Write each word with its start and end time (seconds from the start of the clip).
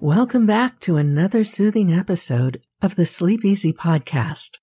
Welcome 0.00 0.46
back 0.46 0.80
to 0.80 0.96
another 0.96 1.44
soothing 1.44 1.92
episode 1.92 2.62
of 2.80 2.96
the 2.96 3.04
Sleep 3.04 3.44
Easy 3.44 3.72
podcast. 3.72 4.58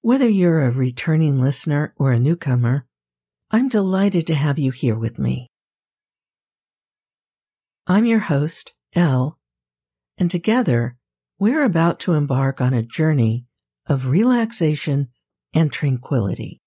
Whether 0.00 0.28
you're 0.28 0.62
a 0.62 0.70
returning 0.70 1.40
listener 1.40 1.94
or 1.96 2.12
a 2.12 2.18
newcomer, 2.18 2.86
I'm 3.50 3.68
delighted 3.68 4.26
to 4.26 4.34
have 4.34 4.58
you 4.58 4.72
here 4.72 4.96
with 4.96 5.18
me. 5.18 5.50
I'm 7.86 8.04
your 8.04 8.18
host, 8.18 8.72
Elle, 8.94 9.38
and 10.18 10.30
together 10.30 10.96
we're 11.38 11.64
about 11.64 11.98
to 12.00 12.14
embark 12.14 12.60
on 12.60 12.72
a 12.72 12.82
journey 12.82 13.46
of 13.86 14.08
relaxation 14.08 15.08
and 15.52 15.72
tranquility. 15.72 16.60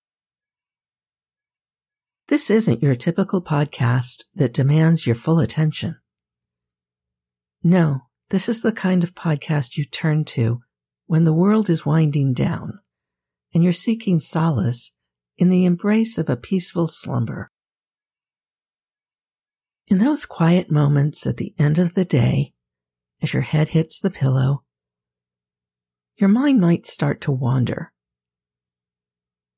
This 2.27 2.49
isn't 2.49 2.83
your 2.83 2.95
typical 2.95 3.41
podcast 3.41 4.23
that 4.35 4.53
demands 4.53 5.07
your 5.07 5.15
full 5.15 5.39
attention. 5.39 5.97
No, 7.63 8.01
this 8.29 8.49
is 8.49 8.61
the 8.61 8.73
kind 8.73 9.03
of 9.03 9.15
podcast 9.15 9.77
you 9.77 9.85
turn 9.85 10.25
to 10.25 10.59
when 11.05 11.23
the 11.23 11.33
world 11.33 11.69
is 11.69 11.85
winding 11.85 12.33
down 12.33 12.79
and 13.53 13.63
you're 13.63 13.71
seeking 13.71 14.19
solace 14.19 14.95
in 15.37 15.49
the 15.49 15.65
embrace 15.65 16.17
of 16.17 16.29
a 16.29 16.35
peaceful 16.35 16.87
slumber. 16.87 17.49
In 19.87 19.99
those 19.99 20.25
quiet 20.25 20.69
moments 20.69 21.25
at 21.25 21.37
the 21.37 21.53
end 21.57 21.79
of 21.79 21.93
the 21.93 22.03
day, 22.03 22.53
as 23.21 23.33
your 23.33 23.41
head 23.41 23.69
hits 23.69 23.99
the 23.99 24.09
pillow, 24.09 24.63
your 26.17 26.29
mind 26.29 26.59
might 26.59 26.85
start 26.85 27.21
to 27.21 27.31
wander. 27.31 27.91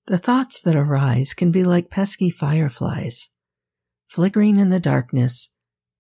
The 0.08 0.18
thoughts 0.18 0.62
that 0.64 0.76
arise 0.76 1.34
can 1.34 1.52
be 1.52 1.64
like 1.64 1.90
pesky 1.90 2.30
fireflies, 2.30 3.30
flickering 4.08 4.58
in 4.58 4.70
the 4.70 4.80
darkness 4.80 5.54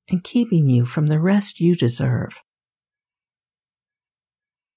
and 0.09 0.23
keeping 0.23 0.67
you 0.67 0.83
from 0.83 1.07
the 1.07 1.19
rest 1.19 1.59
you 1.59 1.75
deserve. 1.75 2.41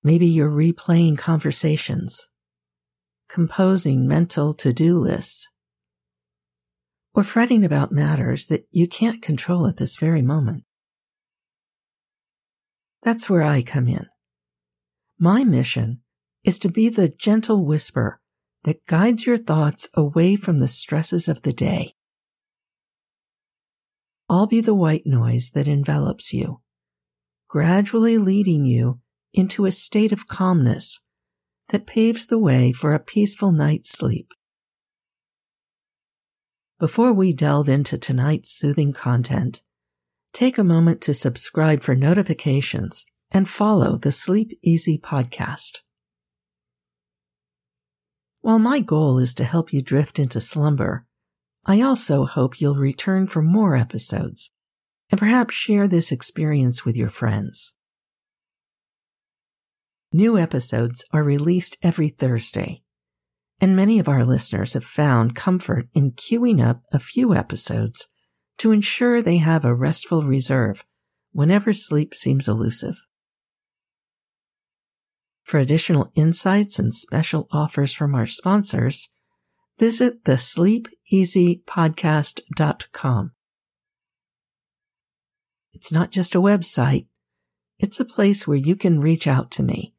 Maybe 0.05 0.27
you're 0.27 0.51
replaying 0.51 1.17
conversations, 1.17 2.31
composing 3.29 4.07
mental 4.07 4.53
to 4.55 4.73
do 4.73 4.98
lists, 4.98 5.48
or 7.14 7.23
fretting 7.23 7.64
about 7.64 7.92
matters 7.92 8.47
that 8.48 8.67
you 8.70 8.87
can't 8.87 9.23
control 9.23 9.67
at 9.67 9.79
this 9.79 9.97
very 9.97 10.23
moment. 10.23 10.64
That's 13.03 13.28
where 13.28 13.42
I 13.42 13.62
come 13.62 13.89
in. 13.89 14.06
My 15.19 15.45
mission 15.45 16.00
is 16.45 16.58
to 16.61 16.69
be 16.69 16.89
the 16.89 17.08
gentle 17.08 17.64
whisper 17.64 18.20
that 18.64 18.86
guides 18.86 19.27
your 19.27 19.39
thoughts 19.39 19.89
away 19.95 20.36
from 20.36 20.58
the 20.58 20.69
stresses 20.69 21.28
of 21.28 21.42
the 21.42 21.53
day. 21.53 21.95
I'll 24.28 24.47
be 24.47 24.61
the 24.61 24.75
white 24.75 25.03
noise 25.05 25.50
that 25.55 25.69
envelops 25.69 26.33
you, 26.33 26.61
gradually 27.48 28.19
leading 28.19 28.64
you 28.64 29.00
into 29.34 29.67
a 29.67 29.73
state 29.73 30.12
of 30.12 30.28
calmness 30.28 31.00
that 31.69 31.86
paves 31.86 32.27
the 32.27 32.39
way 32.39 32.73
for 32.73 32.95
a 32.95 33.00
peaceful 33.00 33.53
night's 33.53 33.91
sleep. 33.91 34.33
Before 36.78 37.12
we 37.12 37.33
delve 37.33 37.69
into 37.69 37.98
tonight's 37.98 38.53
soothing 38.53 38.92
content, 38.92 39.62
take 40.33 40.59
a 40.59 40.65
moment 40.65 41.01
to 41.03 41.15
subscribe 41.15 41.83
for 41.83 41.95
notifications 41.95 43.05
and 43.31 43.49
follow 43.49 43.97
the 43.97 44.13
Sleep 44.13 44.59
Easy 44.63 44.99
podcast. 44.99 45.79
While 48.41 48.59
my 48.59 48.81
goal 48.81 49.19
is 49.19 49.35
to 49.35 49.45
help 49.45 49.73
you 49.73 49.83
drift 49.83 50.19
into 50.19 50.41
slumber, 50.41 51.07
I 51.65 51.81
also 51.81 52.25
hope 52.25 52.61
you'll 52.61 52.77
return 52.77 53.27
for 53.27 53.41
more 53.41 53.77
episodes 53.77 54.51
and 55.11 55.19
perhaps 55.19 55.55
share 55.55 55.87
this 55.87 56.11
experience 56.11 56.85
with 56.85 56.97
your 56.97 57.11
friends. 57.11 57.77
New 60.13 60.39
episodes 60.39 61.05
are 61.13 61.23
released 61.23 61.77
every 61.83 62.09
Thursday, 62.09 62.83
and 63.61 63.77
many 63.77 63.98
of 63.98 64.09
our 64.09 64.25
listeners 64.25 64.73
have 64.73 64.85
found 64.85 65.37
comfort 65.37 65.89
in 65.95 66.13
queuing 66.13 66.63
up 66.63 66.83
a 66.92 66.98
few 66.98 67.35
episodes 67.35 68.11
to 68.62 68.70
ensure 68.70 69.20
they 69.20 69.39
have 69.39 69.64
a 69.64 69.74
restful 69.74 70.23
reserve 70.23 70.84
whenever 71.33 71.73
sleep 71.73 72.14
seems 72.14 72.46
elusive. 72.46 73.05
For 75.42 75.58
additional 75.58 76.12
insights 76.14 76.78
and 76.78 76.95
special 76.95 77.48
offers 77.50 77.92
from 77.92 78.14
our 78.14 78.24
sponsors, 78.24 79.08
visit 79.80 80.27
the 80.27 80.34
sleepeasypodcast.com. 80.34 83.33
It's 85.73 85.90
not 85.90 86.12
just 86.12 86.36
a 86.36 86.40
website. 86.40 87.08
It's 87.80 87.98
a 87.98 88.05
place 88.05 88.46
where 88.46 88.56
you 88.56 88.77
can 88.77 89.00
reach 89.00 89.27
out 89.27 89.50
to 89.52 89.62
me 89.64 89.94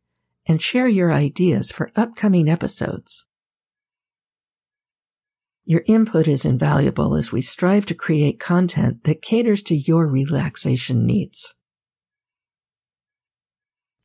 and 0.48 0.62
share 0.62 0.88
your 0.88 1.12
ideas 1.12 1.74
for 1.74 1.92
upcoming 1.98 2.48
episodes. 2.48 3.26
Your 5.66 5.84
input 5.86 6.28
is 6.28 6.44
invaluable 6.44 7.16
as 7.16 7.32
we 7.32 7.40
strive 7.40 7.86
to 7.86 7.96
create 7.96 8.40
content 8.40 9.06
that 9.06 9.22
caters 9.22 9.62
to 9.64 9.76
your 9.76 10.08
relaxation 10.08 11.06
needs. 11.06 11.56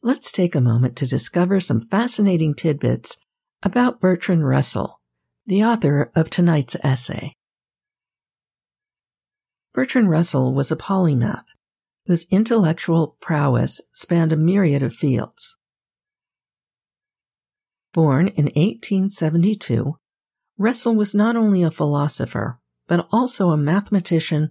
Let's 0.03 0.31
take 0.31 0.55
a 0.55 0.61
moment 0.61 0.97
to 0.97 1.07
discover 1.07 1.59
some 1.59 1.81
fascinating 1.81 2.55
tidbits 2.55 3.17
about 3.63 4.01
Bertrand 4.01 4.47
Russell, 4.47 5.01
the 5.47 5.65
author 5.65 6.13
of 6.15 6.31
tonight's 6.31 6.77
essay. 6.85 7.33
Bertrand 9.75 10.11
Russell 10.11 10.55
was 10.55 10.71
a 10.71 10.77
polymath 10.77 11.47
whose 12.07 12.27
intellectual 12.31 13.17
prowess 13.21 13.81
spanned 13.93 14.33
a 14.33 14.37
myriad 14.37 14.83
of 14.83 14.95
fields. 14.95 15.59
Born 17.93 18.29
in 18.29 18.47
1872, 18.47 19.97
Russell 20.59 20.97
was 20.97 21.15
not 21.15 21.37
only 21.37 21.63
a 21.63 21.71
philosopher, 21.71 22.59
but 22.89 23.07
also 23.13 23.51
a 23.51 23.57
mathematician, 23.57 24.51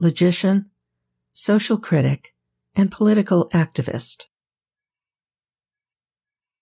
logician, 0.00 0.70
social 1.34 1.76
critic, 1.76 2.34
and 2.74 2.90
political 2.90 3.50
activist. 3.50 4.24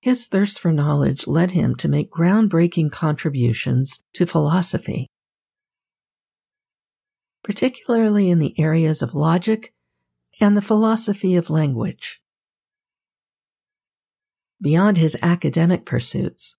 His 0.00 0.26
thirst 0.26 0.58
for 0.58 0.72
knowledge 0.72 1.28
led 1.28 1.52
him 1.52 1.76
to 1.76 1.88
make 1.88 2.10
groundbreaking 2.10 2.90
contributions 2.90 4.02
to 4.14 4.26
philosophy, 4.26 5.08
particularly 7.44 8.30
in 8.30 8.40
the 8.40 8.58
areas 8.58 9.00
of 9.00 9.14
logic 9.14 9.72
and 10.40 10.56
the 10.56 10.62
philosophy 10.62 11.36
of 11.36 11.50
language. 11.50 12.20
Beyond 14.60 14.96
his 14.98 15.16
academic 15.22 15.86
pursuits, 15.86 16.56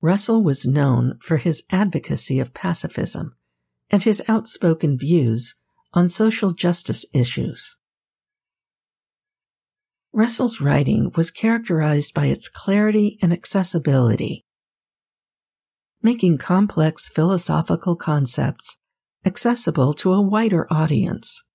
Russell 0.00 0.42
was 0.42 0.66
known 0.66 1.18
for 1.20 1.38
his 1.38 1.64
advocacy 1.70 2.38
of 2.38 2.54
pacifism 2.54 3.34
and 3.90 4.02
his 4.02 4.22
outspoken 4.28 4.98
views 4.98 5.54
on 5.92 6.08
social 6.08 6.52
justice 6.52 7.06
issues. 7.14 7.78
Russell's 10.12 10.60
writing 10.60 11.10
was 11.14 11.30
characterized 11.30 12.14
by 12.14 12.26
its 12.26 12.48
clarity 12.48 13.18
and 13.20 13.32
accessibility, 13.32 14.44
making 16.02 16.38
complex 16.38 17.08
philosophical 17.08 17.96
concepts 17.96 18.78
accessible 19.24 19.92
to 19.92 20.12
a 20.12 20.22
wider 20.22 20.66
audience. 20.72 21.46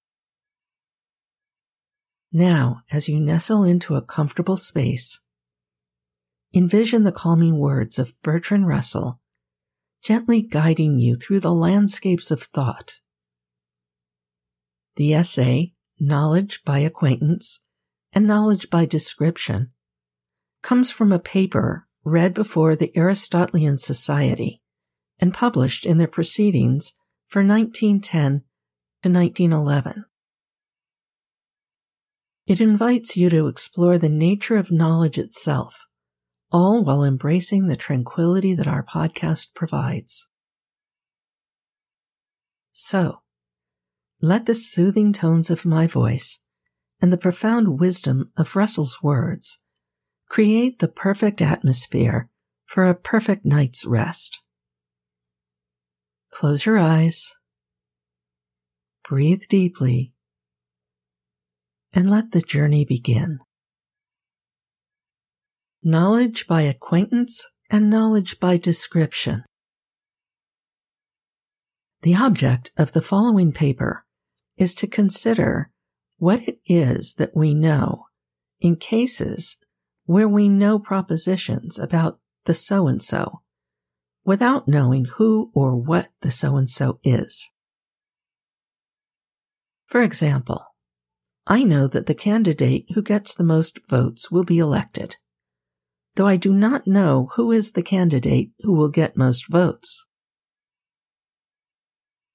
Now, 2.32 2.82
as 2.92 3.10
you 3.10 3.20
nestle 3.20 3.64
into 3.64 3.96
a 3.96 4.02
comfortable 4.02 4.58
space, 4.58 5.22
envision 6.54 7.04
the 7.04 7.12
calming 7.12 7.58
words 7.58 7.98
of 7.98 8.14
Bertrand 8.22 8.68
Russell 8.68 9.22
gently 10.02 10.42
guiding 10.42 10.98
you 10.98 11.16
through 11.16 11.40
the 11.40 11.54
landscapes 11.54 12.32
of 12.32 12.44
thought. 12.44 13.00
The 14.96 15.14
essay, 15.14 15.74
Knowledge 16.00 16.64
by 16.66 16.80
Acquaintance, 16.80 17.66
and 18.12 18.26
knowledge 18.26 18.70
by 18.70 18.86
description 18.86 19.72
comes 20.64 20.90
from 20.92 21.12
a 21.12 21.20
paper 21.20 21.88
read 22.04 22.34
before 22.34 22.76
the 22.76 22.92
Aristotelian 22.98 23.78
Society 23.78 24.62
and 25.20 25.34
published 25.34 25.86
in 25.86 25.98
their 25.98 26.08
proceedings 26.08 26.94
for 27.28 27.44
1910 27.44 28.44
to 29.04 29.10
1911. 29.10 30.06
It 32.48 32.60
invites 32.60 33.16
you 33.16 33.30
to 33.30 33.48
explore 33.48 34.00
the 34.00 34.10
nature 34.10 34.58
of 34.58 34.72
knowledge 34.72 35.20
itself, 35.20 35.88
all 36.52 36.84
while 36.84 37.04
embracing 37.04 37.68
the 37.68 37.76
tranquility 37.76 38.54
that 38.54 38.68
our 38.68 38.84
podcast 38.84 39.54
provides. 39.54 40.30
So, 42.74 43.20
let 44.22 44.46
the 44.46 44.56
soothing 44.56 45.14
tones 45.14 45.50
of 45.50 45.66
my 45.66 45.88
voice 45.88 46.44
and 47.02 47.12
the 47.12 47.18
profound 47.18 47.80
wisdom 47.80 48.32
of 48.38 48.56
Russell's 48.56 49.02
words 49.02 49.62
create 50.30 50.80
the 50.80 50.88
perfect 50.88 51.42
atmosphere 51.42 52.30
for 52.66 52.88
a 52.88 52.96
perfect 52.96 53.46
night's 53.46 53.86
rest. 53.86 54.42
Close 56.32 56.66
your 56.66 56.78
eyes, 56.78 57.36
breathe 59.08 59.44
deeply, 59.50 60.14
and 61.92 62.10
let 62.10 62.32
the 62.32 62.40
journey 62.40 62.86
begin. 62.86 63.40
Knowledge 65.84 66.46
by 66.46 66.62
acquaintance 66.62 67.48
and 67.72 67.90
knowledge 67.90 68.40
by 68.40 68.56
description. 68.56 69.44
The 72.04 72.16
object 72.16 72.70
of 72.78 72.92
the 72.92 73.02
following 73.02 73.52
paper 73.52 74.06
is 74.58 74.76
to 74.76 74.88
consider 74.88 75.72
what 76.18 76.48
it 76.48 76.60
is 76.68 77.16
that 77.16 77.36
we 77.36 77.56
know 77.56 78.06
in 78.60 78.76
cases 78.76 79.58
where 80.06 80.28
we 80.28 80.48
know 80.50 80.78
propositions 80.78 81.80
about 81.80 82.20
the 82.46 82.54
so 82.54 82.88
and 82.88 83.02
so 83.02 83.42
without 84.24 84.68
knowing 84.68 85.06
who 85.16 85.50
or 85.56 85.76
what 85.76 86.10
the 86.22 86.30
so 86.30 86.58
and 86.58 86.70
so 86.70 87.00
is. 87.04 87.52
For 89.88 90.04
example, 90.04 90.64
I 91.48 91.64
know 91.64 91.88
that 91.88 92.06
the 92.06 92.14
candidate 92.14 92.86
who 92.94 93.02
gets 93.02 93.34
the 93.34 93.44
most 93.44 93.80
votes 93.90 94.30
will 94.30 94.44
be 94.44 94.60
elected, 94.60 95.16
though 96.16 96.28
I 96.28 96.38
do 96.38 96.54
not 96.54 96.88
know 96.88 97.30
who 97.36 97.52
is 97.52 97.72
the 97.72 97.84
candidate 97.84 98.52
who 98.62 98.74
will 98.74 98.90
get 98.90 99.18
most 99.18 99.50
votes. 99.50 100.08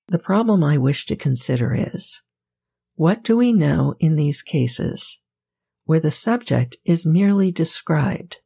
The 0.09 0.19
problem 0.19 0.63
I 0.63 0.79
wish 0.79 1.05
to 1.07 1.17
consider 1.17 1.75
is 1.75 2.23
what 2.95 3.23
do 3.23 3.37
we 3.37 3.53
know 3.53 3.95
in 3.99 4.17
these 4.17 4.41
cases 4.41 5.21
where 5.85 6.01
the 6.01 6.11
subject 6.11 6.77
is 6.85 7.05
merely 7.05 7.51
described? 7.51 8.39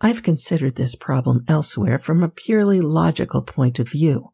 I've 0.00 0.22
considered 0.22 0.76
this 0.76 0.94
problem 0.94 1.44
elsewhere 1.46 1.98
from 1.98 2.22
a 2.22 2.28
purely 2.28 2.80
logical 2.80 3.42
point 3.42 3.78
of 3.78 3.90
view. 3.90 4.32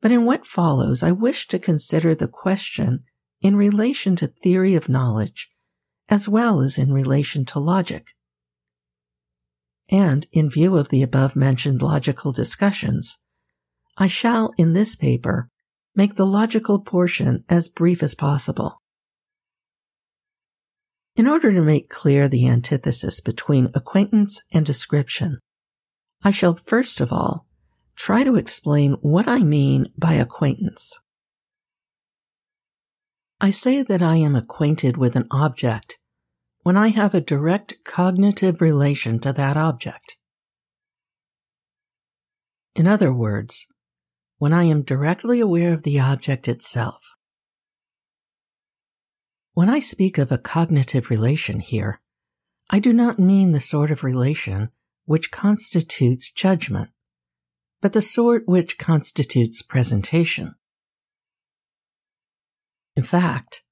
But 0.00 0.12
in 0.12 0.24
what 0.24 0.46
follows, 0.46 1.02
I 1.02 1.10
wish 1.10 1.48
to 1.48 1.58
consider 1.58 2.14
the 2.14 2.28
question 2.28 3.04
in 3.40 3.56
relation 3.56 4.14
to 4.16 4.28
theory 4.28 4.76
of 4.76 4.88
knowledge 4.88 5.50
as 6.08 6.28
well 6.28 6.60
as 6.60 6.78
in 6.78 6.92
relation 6.92 7.44
to 7.44 7.58
logic. 7.58 8.14
And 9.90 10.26
in 10.32 10.50
view 10.50 10.76
of 10.76 10.88
the 10.88 11.02
above 11.02 11.34
mentioned 11.34 11.82
logical 11.82 12.32
discussions, 12.32 13.18
I 13.96 14.06
shall 14.06 14.52
in 14.58 14.72
this 14.72 14.94
paper 14.94 15.50
make 15.94 16.14
the 16.14 16.26
logical 16.26 16.78
portion 16.78 17.44
as 17.48 17.68
brief 17.68 18.02
as 18.02 18.14
possible. 18.14 18.80
In 21.16 21.26
order 21.26 21.52
to 21.52 21.62
make 21.62 21.88
clear 21.88 22.28
the 22.28 22.46
antithesis 22.46 23.20
between 23.20 23.72
acquaintance 23.74 24.44
and 24.52 24.64
description, 24.64 25.40
I 26.22 26.30
shall 26.30 26.54
first 26.54 27.00
of 27.00 27.12
all 27.12 27.46
try 27.96 28.22
to 28.22 28.36
explain 28.36 28.92
what 29.00 29.26
I 29.26 29.40
mean 29.40 29.86
by 29.98 30.12
acquaintance. 30.14 31.00
I 33.40 33.52
say 33.52 33.84
that 33.84 34.02
I 34.02 34.16
am 34.16 34.34
acquainted 34.34 34.96
with 34.96 35.14
an 35.14 35.28
object 35.30 35.98
when 36.62 36.76
I 36.76 36.88
have 36.88 37.14
a 37.14 37.20
direct 37.20 37.84
cognitive 37.84 38.60
relation 38.60 39.20
to 39.20 39.32
that 39.32 39.56
object. 39.56 40.18
In 42.74 42.88
other 42.88 43.12
words, 43.14 43.66
when 44.38 44.52
I 44.52 44.64
am 44.64 44.82
directly 44.82 45.38
aware 45.38 45.72
of 45.72 45.84
the 45.84 46.00
object 46.00 46.48
itself. 46.48 47.14
When 49.52 49.68
I 49.68 49.78
speak 49.78 50.18
of 50.18 50.32
a 50.32 50.38
cognitive 50.38 51.08
relation 51.08 51.60
here, 51.60 52.00
I 52.70 52.80
do 52.80 52.92
not 52.92 53.18
mean 53.18 53.52
the 53.52 53.60
sort 53.60 53.90
of 53.90 54.04
relation 54.04 54.70
which 55.04 55.30
constitutes 55.30 56.30
judgment, 56.30 56.90
but 57.80 57.92
the 57.92 58.02
sort 58.02 58.46
which 58.46 58.78
constitutes 58.78 59.62
presentation. 59.62 60.54
In 62.98 63.04
fact, 63.04 63.62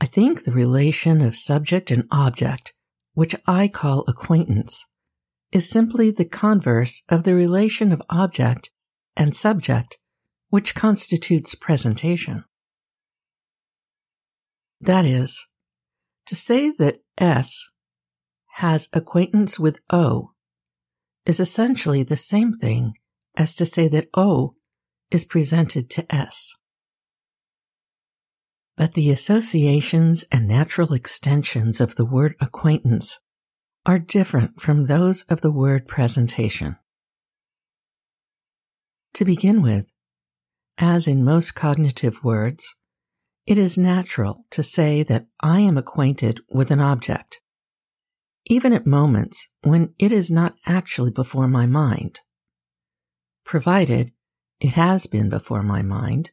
I 0.00 0.06
think 0.06 0.44
the 0.44 0.52
relation 0.52 1.22
of 1.22 1.34
subject 1.34 1.90
and 1.90 2.04
object, 2.12 2.72
which 3.14 3.34
I 3.44 3.66
call 3.66 4.04
acquaintance, 4.06 4.86
is 5.50 5.68
simply 5.68 6.12
the 6.12 6.24
converse 6.24 7.02
of 7.08 7.24
the 7.24 7.34
relation 7.34 7.90
of 7.90 8.00
object 8.08 8.70
and 9.16 9.34
subject, 9.34 9.98
which 10.50 10.76
constitutes 10.76 11.56
presentation. 11.56 12.44
That 14.80 15.04
is, 15.04 15.44
to 16.26 16.36
say 16.36 16.70
that 16.78 17.00
S 17.18 17.70
has 18.58 18.88
acquaintance 18.92 19.58
with 19.58 19.80
O 19.92 20.30
is 21.26 21.40
essentially 21.40 22.04
the 22.04 22.16
same 22.16 22.56
thing 22.56 22.92
as 23.36 23.56
to 23.56 23.66
say 23.66 23.88
that 23.88 24.10
O 24.14 24.54
is 25.10 25.24
presented 25.24 25.90
to 25.90 26.14
S. 26.14 26.54
But 28.80 28.94
the 28.94 29.10
associations 29.10 30.24
and 30.32 30.48
natural 30.48 30.94
extensions 30.94 31.82
of 31.82 31.96
the 31.96 32.06
word 32.06 32.34
acquaintance 32.40 33.20
are 33.84 33.98
different 33.98 34.58
from 34.58 34.86
those 34.86 35.20
of 35.24 35.42
the 35.42 35.50
word 35.52 35.86
presentation. 35.86 36.78
To 39.12 39.26
begin 39.26 39.60
with, 39.60 39.92
as 40.78 41.06
in 41.06 41.22
most 41.22 41.54
cognitive 41.54 42.24
words, 42.24 42.74
it 43.44 43.58
is 43.58 43.76
natural 43.76 44.44
to 44.48 44.62
say 44.62 45.02
that 45.02 45.26
I 45.42 45.60
am 45.60 45.76
acquainted 45.76 46.40
with 46.48 46.70
an 46.70 46.80
object, 46.80 47.42
even 48.46 48.72
at 48.72 48.86
moments 48.86 49.50
when 49.60 49.92
it 49.98 50.10
is 50.10 50.30
not 50.30 50.54
actually 50.64 51.10
before 51.10 51.48
my 51.48 51.66
mind, 51.66 52.20
provided 53.44 54.12
it 54.58 54.72
has 54.72 55.06
been 55.06 55.28
before 55.28 55.62
my 55.62 55.82
mind 55.82 56.30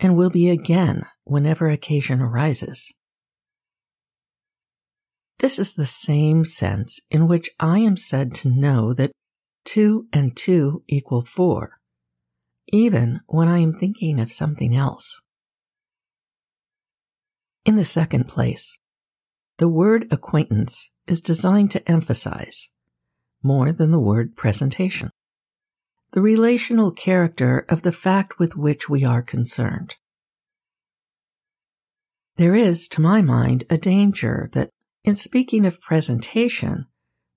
and 0.00 0.16
will 0.16 0.30
be 0.30 0.48
again 0.48 1.04
whenever 1.24 1.68
occasion 1.68 2.20
arises. 2.20 2.92
This 5.38 5.58
is 5.58 5.74
the 5.74 5.86
same 5.86 6.44
sense 6.44 7.00
in 7.10 7.28
which 7.28 7.50
I 7.58 7.78
am 7.78 7.96
said 7.96 8.34
to 8.36 8.48
know 8.48 8.94
that 8.94 9.12
2 9.64 10.06
and 10.12 10.36
2 10.36 10.84
equal 10.88 11.24
4 11.24 11.78
even 12.72 13.20
when 13.26 13.48
I 13.48 13.58
am 13.58 13.74
thinking 13.74 14.18
of 14.18 14.32
something 14.32 14.74
else. 14.74 15.22
In 17.64 17.76
the 17.76 17.84
second 17.84 18.26
place, 18.28 18.78
the 19.58 19.68
word 19.68 20.08
acquaintance 20.10 20.90
is 21.06 21.20
designed 21.20 21.70
to 21.72 21.90
emphasize, 21.90 22.70
more 23.42 23.72
than 23.72 23.90
the 23.90 24.00
word 24.00 24.34
presentation, 24.34 25.10
the 26.12 26.22
relational 26.22 26.90
character 26.90 27.64
of 27.68 27.82
the 27.82 27.92
fact 27.92 28.38
with 28.38 28.56
which 28.56 28.88
we 28.88 29.04
are 29.04 29.22
concerned. 29.22 29.96
There 32.36 32.54
is, 32.54 32.88
to 32.88 33.00
my 33.00 33.22
mind, 33.22 33.64
a 33.68 33.76
danger 33.76 34.48
that 34.52 34.70
in 35.04 35.16
speaking 35.16 35.66
of 35.66 35.80
presentation, 35.80 36.86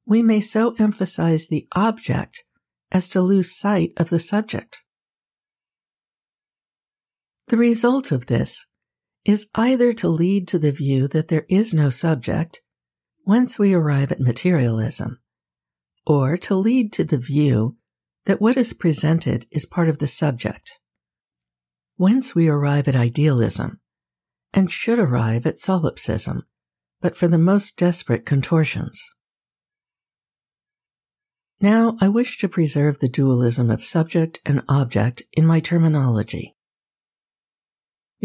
we 0.05 0.21
may 0.21 0.39
so 0.39 0.75
emphasize 0.79 1.47
the 1.47 1.67
object 1.73 2.45
as 2.91 3.09
to 3.09 3.21
lose 3.21 3.57
sight 3.57 3.91
of 3.97 4.09
the 4.09 4.19
subject. 4.19 4.83
The 7.47 7.57
result 7.57 8.11
of 8.11 8.27
this 8.27 8.67
is 9.25 9.49
either 9.55 9.91
to 9.93 10.07
lead 10.07 10.47
to 10.47 10.59
the 10.59 10.71
view 10.71 11.07
that 11.09 11.27
there 11.27 11.45
is 11.49 11.73
no 11.73 11.89
subject, 11.89 12.61
whence 13.23 13.59
we 13.59 13.73
arrive 13.73 14.11
at 14.11 14.19
materialism, 14.19 15.19
or 16.05 16.37
to 16.37 16.55
lead 16.55 16.93
to 16.93 17.03
the 17.03 17.17
view 17.17 17.77
that 18.25 18.41
what 18.41 18.57
is 18.57 18.73
presented 18.73 19.47
is 19.51 19.65
part 19.65 19.89
of 19.89 19.97
the 19.97 20.07
subject, 20.07 20.79
whence 21.95 22.35
we 22.35 22.47
arrive 22.47 22.87
at 22.87 22.95
idealism, 22.95 23.79
and 24.55 24.71
should 24.71 24.97
arrive 24.97 25.45
at 25.45 25.59
solipsism, 25.59 26.47
but 27.01 27.15
for 27.15 27.27
the 27.27 27.37
most 27.37 27.77
desperate 27.77 28.25
contortions. 28.25 29.13
Now 31.61 31.97
I 32.01 32.07
wish 32.07 32.39
to 32.39 32.49
preserve 32.49 32.97
the 32.97 33.07
dualism 33.07 33.69
of 33.69 33.83
subject 33.83 34.41
and 34.45 34.63
object 34.67 35.21
in 35.33 35.45
my 35.45 35.59
terminology 35.59 36.55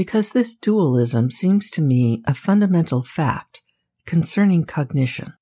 because 0.00 0.32
this 0.32 0.54
dualism 0.56 1.30
seems 1.30 1.70
to 1.70 1.82
me 1.82 2.22
a 2.26 2.32
fundamental 2.32 3.02
fact 3.02 3.62
concerning 4.06 4.64
cognition. 4.64 5.34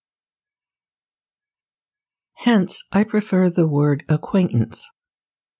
Hence, 2.39 2.83
I 2.91 3.05
prefer 3.05 3.51
the 3.51 3.69
word 3.69 4.05
acquaintance 4.09 4.91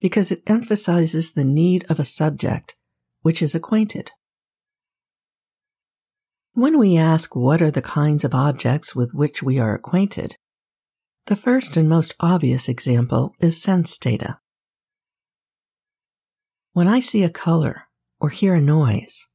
because 0.01 0.33
it 0.33 0.43
emphasizes 0.47 1.33
the 1.33 1.45
need 1.45 1.85
of 1.89 1.99
a 1.99 2.05
subject 2.05 2.77
which 3.23 3.43
is 3.43 3.55
acquainted. 3.55 4.11
When 6.59 6.77
we 6.77 6.97
ask 6.97 7.37
what 7.37 7.63
are 7.63 7.71
the 7.71 7.81
kinds 7.81 8.25
of 8.25 8.35
objects 8.35 8.93
with 8.93 9.15
which 9.15 9.45
we 9.45 9.61
are 9.61 9.77
acquainted, 9.77 10.35
the 11.27 11.37
first 11.37 11.77
and 11.77 11.89
most 11.89 12.17
obvious 12.19 12.69
example 12.69 13.33
is 13.39 13.63
sense 13.63 13.97
data. 13.97 14.41
When 16.73 16.89
I 16.89 16.99
see 16.99 17.23
a 17.23 17.31
color, 17.31 17.85
or 18.19 18.31
hear 18.31 18.57
a 18.57 18.61
noise, 18.61 19.29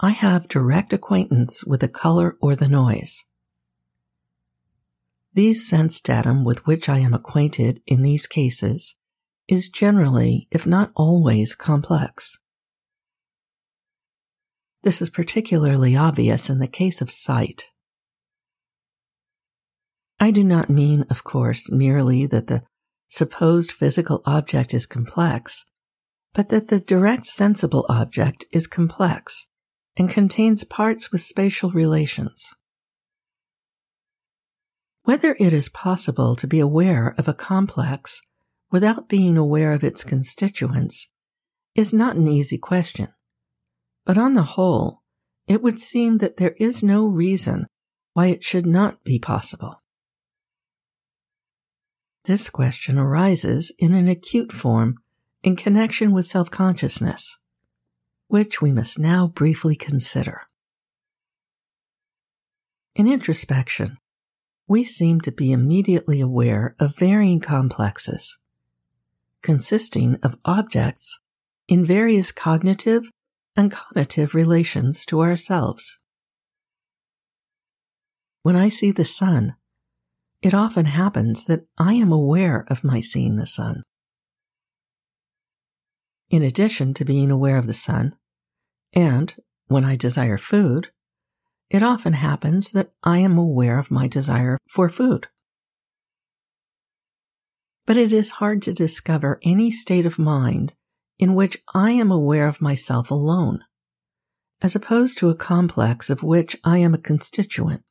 I 0.00 0.10
have 0.10 0.48
direct 0.48 0.92
acquaintance 0.92 1.64
with 1.64 1.78
the 1.78 1.86
color 1.86 2.36
or 2.40 2.56
the 2.56 2.68
noise. 2.68 3.24
These 5.34 5.64
sense 5.64 6.00
datum 6.00 6.44
with 6.44 6.66
which 6.66 6.88
I 6.88 6.98
am 6.98 7.14
acquainted 7.14 7.82
in 7.86 8.02
these 8.02 8.26
cases 8.26 8.98
is 9.46 9.68
generally, 9.68 10.48
if 10.50 10.66
not 10.66 10.90
always, 10.96 11.54
complex. 11.54 12.42
This 14.88 15.02
is 15.02 15.10
particularly 15.10 15.94
obvious 15.96 16.48
in 16.48 16.60
the 16.60 16.66
case 16.66 17.02
of 17.02 17.10
sight. 17.10 17.64
I 20.18 20.30
do 20.30 20.42
not 20.42 20.70
mean, 20.70 21.04
of 21.10 21.24
course, 21.24 21.70
merely 21.70 22.24
that 22.24 22.46
the 22.46 22.62
supposed 23.06 23.70
physical 23.70 24.22
object 24.24 24.72
is 24.72 24.86
complex, 24.86 25.66
but 26.32 26.48
that 26.48 26.68
the 26.68 26.80
direct 26.80 27.26
sensible 27.26 27.84
object 27.90 28.46
is 28.50 28.66
complex 28.66 29.50
and 29.98 30.08
contains 30.08 30.64
parts 30.64 31.12
with 31.12 31.20
spatial 31.20 31.70
relations. 31.70 32.48
Whether 35.02 35.36
it 35.38 35.52
is 35.52 35.68
possible 35.68 36.34
to 36.34 36.46
be 36.46 36.60
aware 36.60 37.14
of 37.18 37.28
a 37.28 37.34
complex 37.34 38.22
without 38.70 39.06
being 39.06 39.36
aware 39.36 39.74
of 39.74 39.84
its 39.84 40.02
constituents 40.02 41.12
is 41.74 41.92
not 41.92 42.16
an 42.16 42.26
easy 42.26 42.56
question. 42.56 43.08
But 44.08 44.16
on 44.16 44.32
the 44.32 44.42
whole, 44.42 45.02
it 45.46 45.62
would 45.62 45.78
seem 45.78 46.16
that 46.18 46.38
there 46.38 46.54
is 46.58 46.82
no 46.82 47.06
reason 47.06 47.66
why 48.14 48.28
it 48.28 48.42
should 48.42 48.64
not 48.64 49.04
be 49.04 49.18
possible. 49.18 49.82
This 52.24 52.48
question 52.48 52.98
arises 52.98 53.70
in 53.78 53.92
an 53.92 54.08
acute 54.08 54.50
form 54.50 54.96
in 55.42 55.56
connection 55.56 56.12
with 56.12 56.24
self 56.24 56.50
consciousness, 56.50 57.36
which 58.28 58.62
we 58.62 58.72
must 58.72 58.98
now 58.98 59.28
briefly 59.28 59.76
consider. 59.76 60.40
In 62.94 63.06
introspection, 63.06 63.98
we 64.66 64.84
seem 64.84 65.20
to 65.20 65.30
be 65.30 65.52
immediately 65.52 66.22
aware 66.22 66.74
of 66.80 66.96
varying 66.96 67.40
complexes, 67.40 68.38
consisting 69.42 70.16
of 70.22 70.38
objects 70.46 71.20
in 71.68 71.84
various 71.84 72.32
cognitive 72.32 73.10
and 73.58 73.72
conative 73.72 74.34
relations 74.34 75.04
to 75.04 75.20
ourselves. 75.20 75.98
When 78.44 78.54
I 78.54 78.68
see 78.68 78.92
the 78.92 79.04
sun, 79.04 79.56
it 80.40 80.54
often 80.54 80.86
happens 80.86 81.46
that 81.46 81.66
I 81.76 81.94
am 81.94 82.12
aware 82.12 82.64
of 82.68 82.84
my 82.84 83.00
seeing 83.00 83.34
the 83.34 83.46
sun. 83.46 83.82
In 86.30 86.44
addition 86.44 86.94
to 86.94 87.04
being 87.04 87.32
aware 87.32 87.58
of 87.58 87.66
the 87.66 87.74
sun, 87.74 88.14
and 88.92 89.34
when 89.66 89.84
I 89.84 89.96
desire 89.96 90.38
food, 90.38 90.92
it 91.68 91.82
often 91.82 92.12
happens 92.12 92.70
that 92.72 92.92
I 93.02 93.18
am 93.18 93.36
aware 93.36 93.80
of 93.80 93.90
my 93.90 94.06
desire 94.06 94.58
for 94.70 94.88
food. 94.88 95.26
But 97.86 97.96
it 97.96 98.12
is 98.12 98.38
hard 98.38 98.62
to 98.62 98.72
discover 98.72 99.40
any 99.42 99.72
state 99.72 100.06
of 100.06 100.16
mind 100.16 100.76
in 101.18 101.34
which 101.34 101.58
I 101.74 101.92
am 101.92 102.10
aware 102.10 102.46
of 102.46 102.60
myself 102.60 103.10
alone, 103.10 103.60
as 104.60 104.76
opposed 104.76 105.18
to 105.18 105.30
a 105.30 105.34
complex 105.34 106.10
of 106.10 106.22
which 106.22 106.56
I 106.64 106.78
am 106.78 106.94
a 106.94 106.98
constituent. 106.98 107.82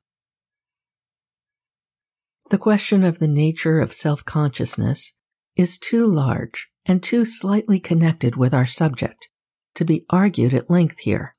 The 2.49 2.57
question 2.57 3.03
of 3.03 3.19
the 3.19 3.27
nature 3.27 3.79
of 3.79 3.93
self 3.93 4.23
consciousness 4.23 5.13
is 5.55 5.77
too 5.77 6.07
large 6.07 6.69
and 6.85 7.03
too 7.03 7.25
slightly 7.25 7.79
connected 7.79 8.37
with 8.37 8.53
our 8.53 8.65
subject 8.65 9.29
to 9.75 9.83
be 9.83 10.05
argued 10.09 10.53
at 10.53 10.69
length 10.69 10.99
here. 10.99 11.35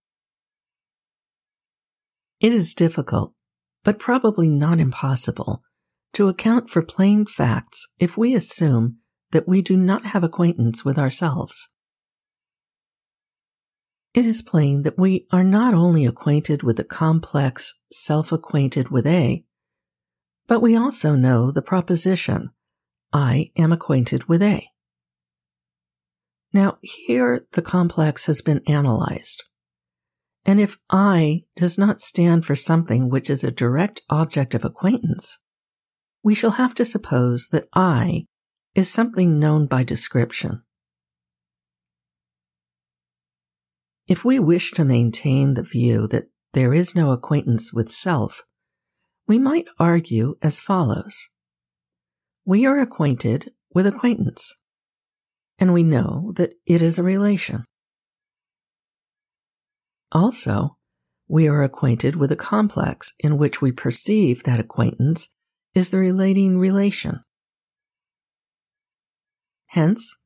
It 2.40 2.52
is 2.52 2.74
difficult, 2.74 3.34
but 3.82 3.98
probably 3.98 4.48
not 4.48 4.78
impossible, 4.78 5.62
to 6.12 6.28
account 6.28 6.68
for 6.68 6.82
plain 6.82 7.24
facts 7.24 7.88
if 7.98 8.18
we 8.18 8.34
assume 8.34 8.98
that 9.30 9.48
we 9.48 9.62
do 9.62 9.76
not 9.76 10.06
have 10.06 10.22
acquaintance 10.22 10.84
with 10.84 10.98
ourselves. 10.98 11.72
It 14.14 14.24
is 14.24 14.42
plain 14.42 14.82
that 14.82 14.98
we 14.98 15.26
are 15.30 15.44
not 15.44 15.74
only 15.74 16.06
acquainted 16.06 16.62
with 16.62 16.76
the 16.76 16.84
complex 16.84 17.80
self 17.92 18.32
acquainted 18.32 18.88
with 18.88 19.06
A, 19.06 19.44
but 20.46 20.60
we 20.60 20.74
also 20.74 21.14
know 21.14 21.50
the 21.50 21.62
proposition, 21.62 22.50
I 23.12 23.52
am 23.56 23.70
acquainted 23.70 24.24
with 24.24 24.42
A. 24.42 24.66
Now, 26.52 26.78
here 26.80 27.46
the 27.52 27.62
complex 27.62 28.26
has 28.26 28.40
been 28.40 28.62
analyzed. 28.66 29.44
And 30.44 30.58
if 30.58 30.78
I 30.88 31.42
does 31.56 31.76
not 31.76 32.00
stand 32.00 32.46
for 32.46 32.56
something 32.56 33.10
which 33.10 33.28
is 33.28 33.44
a 33.44 33.50
direct 33.50 34.00
object 34.08 34.54
of 34.54 34.64
acquaintance, 34.64 35.38
we 36.22 36.34
shall 36.34 36.52
have 36.52 36.74
to 36.76 36.86
suppose 36.86 37.48
that 37.48 37.68
I 37.74 38.26
is 38.74 38.90
something 38.90 39.38
known 39.38 39.66
by 39.66 39.82
description. 39.82 40.62
If 44.08 44.24
we 44.24 44.38
wish 44.38 44.72
to 44.72 44.86
maintain 44.86 45.52
the 45.52 45.62
view 45.62 46.08
that 46.08 46.30
there 46.54 46.72
is 46.72 46.96
no 46.96 47.12
acquaintance 47.12 47.74
with 47.74 47.90
self, 47.90 48.42
we 49.26 49.38
might 49.38 49.66
argue 49.78 50.36
as 50.40 50.58
follows. 50.58 51.28
We 52.46 52.64
are 52.64 52.80
acquainted 52.80 53.50
with 53.74 53.86
acquaintance, 53.86 54.56
and 55.58 55.74
we 55.74 55.82
know 55.82 56.32
that 56.36 56.54
it 56.64 56.80
is 56.80 56.98
a 56.98 57.02
relation. 57.02 57.66
Also, 60.10 60.78
we 61.28 61.46
are 61.46 61.62
acquainted 61.62 62.16
with 62.16 62.32
a 62.32 62.36
complex 62.36 63.12
in 63.20 63.36
which 63.36 63.60
we 63.60 63.72
perceive 63.72 64.42
that 64.44 64.58
acquaintance 64.58 65.34
is 65.74 65.90
the 65.90 65.98
relating 65.98 66.58
relation. 66.58 67.20
Hence, 69.66 70.16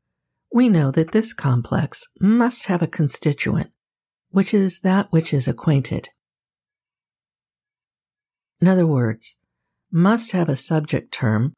we 0.54 0.68
know 0.68 0.92
that 0.92 1.10
this 1.10 1.32
complex 1.32 2.06
must 2.20 2.66
have 2.66 2.82
a 2.82 2.86
constituent, 2.86 3.71
which 4.32 4.52
is 4.52 4.80
that 4.80 5.10
which 5.10 5.32
is 5.32 5.46
acquainted. 5.46 6.08
In 8.60 8.68
other 8.68 8.86
words, 8.86 9.38
must 9.90 10.32
have 10.32 10.48
a 10.48 10.56
subject 10.56 11.12
term 11.12 11.52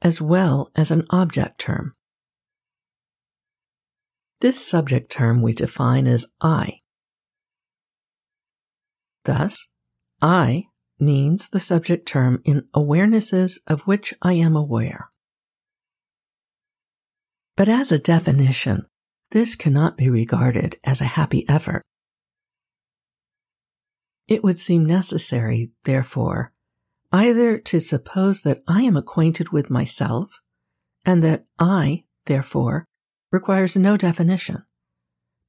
as 0.00 0.20
well 0.20 0.70
as 0.74 0.90
an 0.90 1.04
object 1.10 1.58
term. 1.58 1.94
This 4.40 4.66
subject 4.66 5.10
term 5.12 5.42
we 5.42 5.52
define 5.52 6.06
as 6.06 6.26
I. 6.40 6.80
Thus, 9.24 9.72
I 10.22 10.64
means 10.98 11.48
the 11.48 11.60
subject 11.60 12.06
term 12.06 12.40
in 12.44 12.62
awarenesses 12.74 13.58
of 13.66 13.82
which 13.82 14.14
I 14.22 14.34
am 14.34 14.56
aware. 14.56 15.10
But 17.56 17.68
as 17.68 17.92
a 17.92 17.98
definition, 17.98 18.86
this 19.32 19.56
cannot 19.56 19.96
be 19.96 20.08
regarded 20.08 20.78
as 20.84 21.00
a 21.00 21.12
happy 21.16 21.46
effort. 21.48 21.82
It 24.30 24.44
would 24.44 24.60
seem 24.60 24.86
necessary, 24.86 25.72
therefore, 25.84 26.52
either 27.12 27.58
to 27.58 27.80
suppose 27.80 28.42
that 28.42 28.62
I 28.68 28.82
am 28.82 28.96
acquainted 28.96 29.50
with 29.50 29.70
myself, 29.70 30.40
and 31.04 31.22
that 31.22 31.44
I, 31.58 32.04
therefore, 32.26 32.86
requires 33.32 33.76
no 33.76 33.96
definition, 33.96 34.64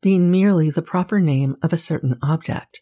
being 0.02 0.32
merely 0.32 0.72
the 0.72 0.82
proper 0.82 1.20
name 1.20 1.56
of 1.62 1.72
a 1.72 1.78
certain 1.78 2.18
object 2.24 2.82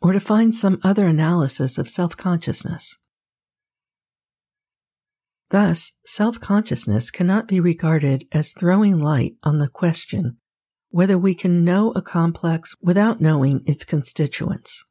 or 0.00 0.12
to 0.12 0.20
find 0.20 0.54
some 0.54 0.78
other 0.82 1.06
analysis 1.06 1.78
of 1.78 1.90
self 1.90 2.16
consciousness. 2.16 3.02
Thus, 5.50 5.98
self 6.06 6.40
consciousness 6.40 7.10
cannot 7.10 7.48
be 7.48 7.60
regarded 7.60 8.24
as 8.32 8.54
throwing 8.54 8.96
light 8.96 9.34
on 9.42 9.58
the 9.58 9.68
question 9.68 10.38
whether 10.90 11.18
we 11.18 11.34
can 11.34 11.62
know 11.62 11.92
a 11.92 12.00
complex 12.00 12.74
without 12.80 13.20
knowing 13.20 13.62
its 13.66 13.84
constituents. 13.84 14.85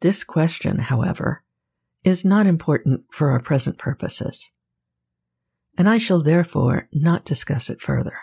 This 0.00 0.24
question, 0.24 0.78
however, 0.78 1.42
is 2.02 2.24
not 2.24 2.46
important 2.46 3.02
for 3.10 3.30
our 3.30 3.40
present 3.40 3.78
purposes, 3.78 4.52
and 5.78 5.88
I 5.88 5.98
shall 5.98 6.22
therefore 6.22 6.88
not 6.92 7.24
discuss 7.24 7.70
it 7.70 7.80
further. 7.80 8.18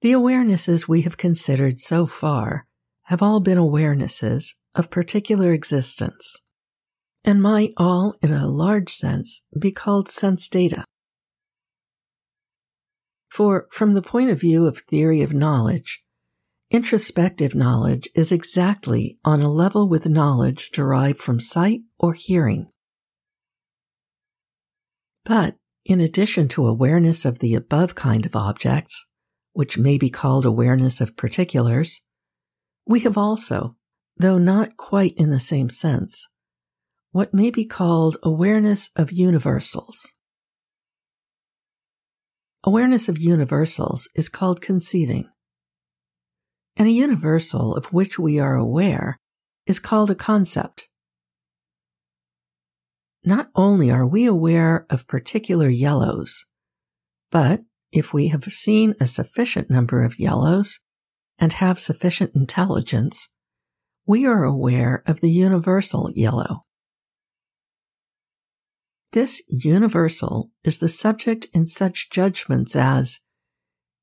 The 0.00 0.12
awarenesses 0.12 0.88
we 0.88 1.02
have 1.02 1.16
considered 1.16 1.78
so 1.78 2.06
far 2.06 2.66
have 3.04 3.22
all 3.22 3.40
been 3.40 3.58
awarenesses 3.58 4.54
of 4.74 4.90
particular 4.90 5.52
existents 5.52 6.38
and 7.24 7.42
might 7.42 7.72
all, 7.76 8.14
in 8.22 8.32
a 8.32 8.48
large 8.48 8.90
sense, 8.90 9.44
be 9.58 9.70
called 9.70 10.08
sense 10.08 10.48
data. 10.48 10.84
For, 13.28 13.68
from 13.70 13.94
the 13.94 14.02
point 14.02 14.30
of 14.30 14.40
view 14.40 14.66
of 14.66 14.78
theory 14.78 15.22
of 15.22 15.34
knowledge, 15.34 16.02
introspective 16.70 17.54
knowledge 17.54 18.08
is 18.14 18.30
exactly 18.30 19.18
on 19.24 19.42
a 19.42 19.50
level 19.50 19.88
with 19.88 20.06
knowledge 20.06 20.70
derived 20.70 21.18
from 21.18 21.40
sight 21.40 21.80
or 21.98 22.12
hearing. 22.12 22.70
But, 25.24 25.56
in 25.84 26.00
addition 26.00 26.48
to 26.48 26.66
awareness 26.66 27.24
of 27.24 27.40
the 27.40 27.54
above 27.54 27.94
kind 27.94 28.24
of 28.24 28.36
objects, 28.36 29.06
which 29.52 29.76
may 29.76 29.98
be 29.98 30.10
called 30.10 30.46
awareness 30.46 31.00
of 31.00 31.16
particulars, 31.16 32.02
we 32.86 33.00
have 33.00 33.18
also, 33.18 33.76
though 34.16 34.38
not 34.38 34.76
quite 34.76 35.14
in 35.16 35.30
the 35.30 35.40
same 35.40 35.68
sense, 35.68 36.28
what 37.10 37.34
may 37.34 37.50
be 37.50 37.64
called 37.64 38.16
awareness 38.22 38.90
of 38.94 39.10
universals. 39.10 40.14
Awareness 42.62 43.08
of 43.08 43.18
universals 43.18 44.08
is 44.14 44.28
called 44.28 44.60
conceiving. 44.60 45.28
And 46.80 46.88
a 46.88 46.92
universal 46.92 47.76
of 47.76 47.92
which 47.92 48.18
we 48.18 48.38
are 48.38 48.54
aware 48.54 49.18
is 49.66 49.78
called 49.78 50.10
a 50.10 50.14
concept. 50.14 50.88
Not 53.22 53.50
only 53.54 53.90
are 53.90 54.06
we 54.06 54.24
aware 54.24 54.86
of 54.88 55.06
particular 55.06 55.68
yellows, 55.68 56.46
but 57.30 57.60
if 57.92 58.14
we 58.14 58.28
have 58.28 58.44
seen 58.44 58.94
a 58.98 59.06
sufficient 59.06 59.68
number 59.68 60.02
of 60.02 60.18
yellows 60.18 60.82
and 61.38 61.52
have 61.52 61.78
sufficient 61.78 62.34
intelligence, 62.34 63.28
we 64.06 64.24
are 64.24 64.44
aware 64.44 65.02
of 65.06 65.20
the 65.20 65.30
universal 65.30 66.10
yellow. 66.14 66.64
This 69.12 69.42
universal 69.50 70.50
is 70.64 70.78
the 70.78 70.88
subject 70.88 71.46
in 71.52 71.66
such 71.66 72.08
judgments 72.08 72.74
as 72.74 73.20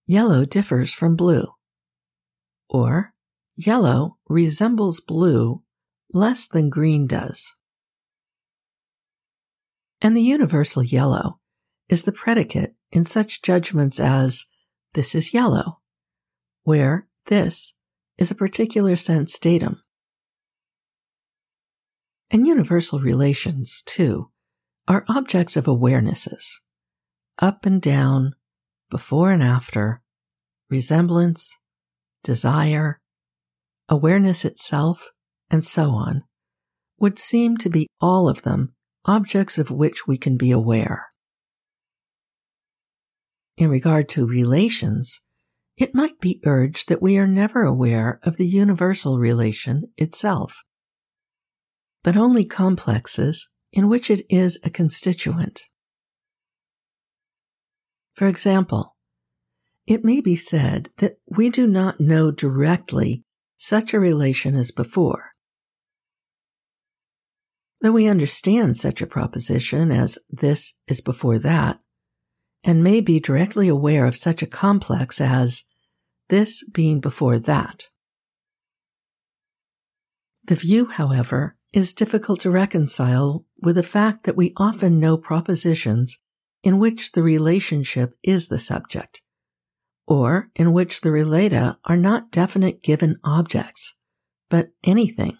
yellow 0.06 0.46
differs 0.46 0.94
from 0.94 1.16
blue, 1.16 1.57
or 2.70 3.14
yellow 3.56 4.18
resembles 4.28 5.00
blue 5.00 5.64
less 6.14 6.48
than 6.48 6.70
green 6.70 7.08
does. 7.08 7.56
And 10.02 10.16
the 10.16 10.22
universal 10.22 10.84
yellow 10.84 11.40
is 11.90 12.04
the 12.04 12.12
predicate 12.12 12.76
in 12.92 13.04
such 13.04 13.42
judgments 13.42 14.00
as 14.00 14.46
this 14.94 15.16
is 15.16 15.34
yellow, 15.34 15.80
where 16.64 17.08
this 17.26 17.74
is 18.18 18.32
a 18.32 18.36
particular 18.36 18.96
sense 18.96 19.38
datum. 19.40 19.82
And 22.30 22.46
universal 22.46 23.00
relations, 23.00 23.82
too, 23.86 24.28
are 24.88 25.06
objects 25.08 25.56
of 25.56 25.66
awarenesses 25.66 26.60
up 27.40 27.66
and 27.66 27.82
down, 27.82 28.34
before 28.90 29.32
and 29.32 29.44
after, 29.44 30.02
resemblance, 30.70 31.58
desire, 32.24 33.00
awareness 33.90 34.44
itself, 34.46 35.10
and 35.50 35.64
so 35.64 35.92
on, 35.92 36.24
would 37.00 37.18
seem 37.18 37.58
to 37.58 37.70
be 37.70 37.88
all 38.02 38.28
of 38.28 38.42
them 38.42 38.74
objects 39.06 39.58
of 39.58 39.72
which 39.72 40.08
we 40.08 40.18
can 40.18 40.38
be 40.38 40.52
aware. 40.52 41.08
In 43.56 43.70
regard 43.70 44.10
to 44.10 44.28
relations, 44.28 45.22
it 45.78 45.96
might 45.96 46.20
be 46.20 46.42
urged 46.46 46.90
that 46.90 47.02
we 47.02 47.18
are 47.18 47.28
never 47.28 47.64
aware 47.64 48.20
of 48.24 48.38
the 48.38 48.48
universal 48.48 49.20
relation 49.20 49.84
itself, 49.96 50.64
but 52.04 52.18
only 52.18 52.46
complexes 52.46 53.50
in 53.72 53.88
which 53.88 54.10
it 54.10 54.26
is 54.30 54.60
a 54.64 54.70
constituent. 54.70 55.62
For 58.14 58.28
example, 58.28 58.97
it 59.88 60.04
may 60.04 60.22
be 60.22 60.36
said 60.36 60.90
that 60.98 61.18
we 61.26 61.50
do 61.50 61.66
not 61.66 62.00
know 62.00 62.30
directly 62.30 63.24
such 63.56 63.94
a 63.94 64.00
relation 64.00 64.56
as 64.56 64.70
before. 64.70 65.32
Though 67.82 67.94
we 67.94 68.08
understand 68.08 68.76
such 68.76 69.02
a 69.02 69.08
proposition 69.08 69.92
as 69.92 70.20
this 70.30 70.80
is 70.88 71.00
before 71.00 71.40
that, 71.40 71.80
and 72.64 72.84
may 72.84 73.00
be 73.00 73.20
directly 73.20 73.68
aware 73.68 74.06
of 74.06 74.16
such 74.16 74.42
a 74.42 74.48
complex 74.48 75.22
as 75.22 75.64
this 76.28 76.68
being 76.70 77.00
before 77.00 77.40
that. 77.40 77.86
The 80.44 80.56
view, 80.56 80.88
however, 80.88 81.56
is 81.72 81.94
difficult 81.94 82.42
to 82.42 82.52
reconcile 82.52 83.46
with 83.62 83.76
the 83.76 83.84
fact 83.84 84.24
that 84.24 84.36
we 84.36 84.54
often 84.58 85.00
know 85.00 85.18
propositions 85.18 86.22
in 86.64 86.80
which 86.80 87.12
the 87.12 87.24
relationship 87.24 88.18
is 88.24 88.48
the 88.48 88.60
subject, 88.60 89.22
or 90.08 90.50
in 90.56 90.72
which 90.74 91.02
the 91.02 91.10
relata 91.10 91.78
are 91.86 91.98
not 91.98 92.32
definite 92.32 92.82
given 92.82 93.18
objects, 93.24 93.96
but 94.50 94.70
anything. 94.84 95.38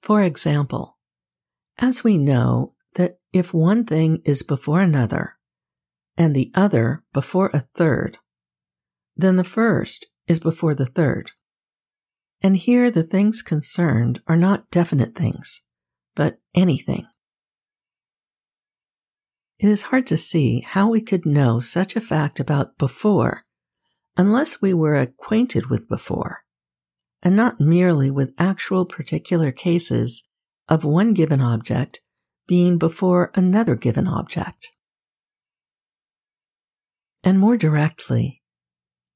For 0.00 0.22
example, 0.22 0.96
as 1.78 2.02
we 2.02 2.16
know 2.16 2.74
that 2.94 3.18
if 3.32 3.52
one 3.52 3.84
thing 3.84 4.22
is 4.24 4.42
before 4.42 4.80
another, 4.80 5.36
and 6.16 6.34
the 6.34 6.50
other 6.54 7.04
before 7.12 7.50
a 7.52 7.60
third, 7.60 8.18
then 9.16 9.36
the 9.36 9.44
first 9.44 10.06
is 10.26 10.40
before 10.40 10.74
the 10.74 10.86
third. 10.86 11.32
And 12.42 12.56
here 12.56 12.90
the 12.90 13.02
things 13.02 13.42
concerned 13.42 14.20
are 14.26 14.36
not 14.36 14.70
definite 14.70 15.14
things, 15.14 15.62
but 16.14 16.38
anything. 16.54 17.06
It 19.58 19.68
is 19.68 19.84
hard 19.84 20.06
to 20.08 20.18
see 20.18 20.60
how 20.60 20.90
we 20.90 21.00
could 21.00 21.24
know 21.24 21.60
such 21.60 21.96
a 21.96 22.00
fact 22.00 22.38
about 22.38 22.76
before 22.76 23.44
unless 24.16 24.60
we 24.62 24.72
were 24.74 24.96
acquainted 24.96 25.66
with 25.66 25.88
before, 25.88 26.44
and 27.22 27.36
not 27.36 27.60
merely 27.60 28.10
with 28.10 28.34
actual 28.38 28.84
particular 28.86 29.52
cases 29.52 30.28
of 30.68 30.84
one 30.84 31.12
given 31.12 31.40
object 31.40 32.00
being 32.46 32.78
before 32.78 33.30
another 33.34 33.76
given 33.76 34.06
object. 34.06 34.72
And 37.22 37.38
more 37.38 37.56
directly, 37.56 38.42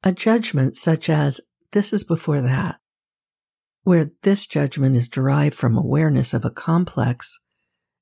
a 0.02 0.12
judgment 0.12 0.76
such 0.76 1.08
as 1.08 1.40
this 1.72 1.92
is 1.92 2.02
before 2.02 2.40
that, 2.40 2.80
where 3.82 4.10
this 4.22 4.46
judgment 4.46 4.96
is 4.96 5.08
derived 5.08 5.54
from 5.54 5.76
awareness 5.76 6.34
of 6.34 6.44
a 6.44 6.50
complex, 6.50 7.40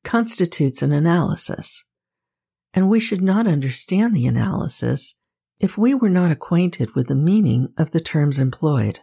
constitutes 0.05 0.83
an 0.83 0.92
analysis, 0.92 1.85
and 2.79 2.88
we 2.88 3.01
should 3.01 3.21
not 3.21 3.49
understand 3.49 4.14
the 4.14 4.29
analysis 4.29 5.19
if 5.59 5.77
we 5.77 5.93
were 5.93 6.09
not 6.09 6.31
acquainted 6.31 6.95
with 6.95 7.09
the 7.09 7.14
meaning 7.17 7.75
of 7.77 7.91
the 7.91 7.99
terms 7.99 8.38
employed. 8.38 9.01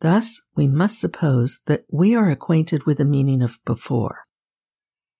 Thus, 0.00 0.40
we 0.56 0.66
must 0.66 0.98
suppose 0.98 1.60
that 1.66 1.84
we 1.92 2.14
are 2.14 2.30
acquainted 2.30 2.86
with 2.86 2.96
the 2.96 3.04
meaning 3.04 3.42
of 3.42 3.58
before, 3.66 4.24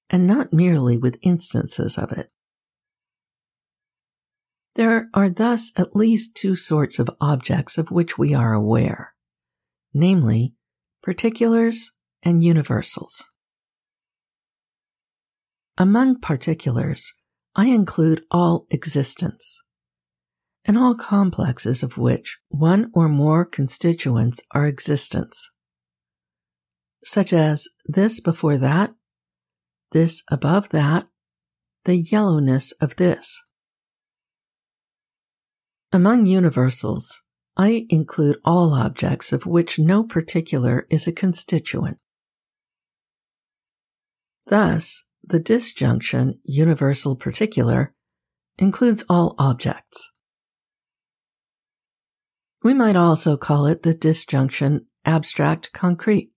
and 0.09 0.27
not 0.27 0.51
merely 0.51 0.97
with 0.97 1.19
instances 1.21 1.99
of 1.99 2.11
it. 2.13 2.29
There 4.77 5.11
are 5.13 5.29
thus 5.29 5.73
at 5.77 5.95
least 5.95 6.37
two 6.37 6.57
sorts 6.57 6.99
of 6.99 7.11
objects 7.21 7.77
of 7.77 7.91
which 7.91 8.17
we 8.17 8.33
are 8.33 8.55
aware, 8.55 9.13
namely, 9.93 10.55
particulars 11.03 11.93
and 12.23 12.43
universals. 12.43 13.31
Among 15.81 16.19
particulars, 16.19 17.13
I 17.55 17.67
include 17.67 18.25
all 18.33 18.67
existents, 18.69 19.63
and 20.65 20.77
all 20.77 20.97
complexes 20.97 21.85
of 21.85 21.97
which 21.97 22.41
one 22.49 22.91
or 22.95 23.09
more 23.09 23.45
constituents 23.45 24.41
are 24.51 24.67
existents, 24.67 25.53
such 27.05 27.33
as 27.33 27.69
this 27.87 28.19
before 28.19 28.57
that, 28.57 28.93
this 29.93 30.25
above 30.33 30.71
that, 30.71 31.07
the 31.85 31.97
yellowness 31.97 32.73
of 32.81 32.97
this. 32.97 33.41
Among 35.93 36.27
universals, 36.27 37.23
I 37.57 37.87
include 37.89 38.39
all 38.45 38.75
objects 38.75 39.33
of 39.33 39.47
which 39.47 39.79
no 39.79 40.03
particular 40.03 40.89
is 40.91 41.07
a 41.07 41.13
constituent. 41.13 41.99
Thus, 44.47 45.08
the 45.29 45.41
disjunction 45.41 46.41
universal 46.45 47.15
particular 47.15 47.95
includes 48.57 49.05
all 49.09 49.35
objects. 49.39 50.13
We 52.63 52.75
might 52.75 52.97
also 52.97 53.37
call 53.37 53.67
it 53.67 53.83
the 53.83 53.95
disjunction 53.95 54.87
abstract 55.05 55.73
concrete. 55.73 56.33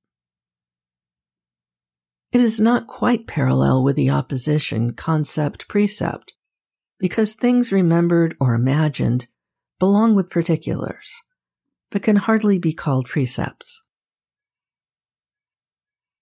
It 2.32 2.42
is 2.42 2.60
not 2.60 2.88
quite 2.88 3.28
parallel 3.28 3.84
with 3.84 3.96
the 3.96 4.10
opposition 4.10 4.94
concept 4.94 5.68
percept 5.68 6.34
because 7.00 7.36
things 7.36 7.72
remembered 7.72 8.36
or 8.40 8.54
imagined 8.54 9.28
belong 9.80 10.16
with 10.16 10.30
particulars, 10.30 11.20
but 11.90 12.04
can 12.04 12.18
hardly 12.18 12.60
be 12.60 12.74
called 12.74 13.10
percepts. 13.10 13.86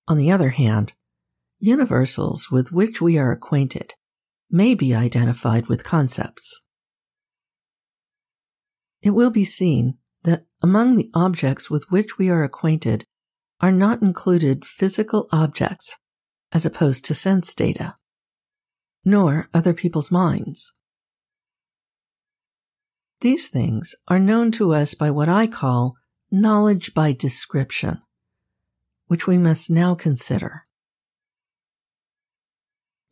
On 0.08 0.18
the 0.18 0.32
other 0.32 0.50
hand, 0.50 0.94
universals 1.60 2.50
with 2.52 2.72
which 2.72 3.02
we 3.02 3.18
are 3.18 3.32
acquainted 3.32 3.94
may 4.50 4.74
be 4.74 4.96
identified 4.96 5.68
with 5.68 5.84
concepts 5.84 6.64
it 9.02 9.12
will 9.12 9.32
be 9.32 9.46
seen 9.46 9.98
that 10.24 10.46
among 10.62 10.96
the 10.96 11.10
objects 11.14 11.70
with 11.70 11.86
which 11.90 12.18
we 12.18 12.30
are 12.30 12.44
acquainted 12.44 13.06
are 13.62 13.72
not 13.72 14.02
included 14.02 14.66
physical 14.66 15.28
objects 15.32 15.98
as 16.52 16.66
opposed 16.66 17.06
to 17.06 17.14
sense 17.14 17.54
data, 17.54 17.96
nor 19.06 19.50
other 19.54 19.74
people's 19.74 20.12
minds, 20.12 20.76
These 23.22 23.50
things 23.50 23.96
are 24.08 24.20
known 24.20 24.50
to 24.52 24.74
us 24.74 24.94
by 24.94 25.12
what 25.12 25.28
I 25.28 25.46
call 25.46 25.96
knowledge 26.32 26.94
by 26.94 27.12
description, 27.12 28.02
which 29.08 29.28
we 29.28 29.38
must 29.38 29.70
now 29.70 29.94
consider. 29.94 30.66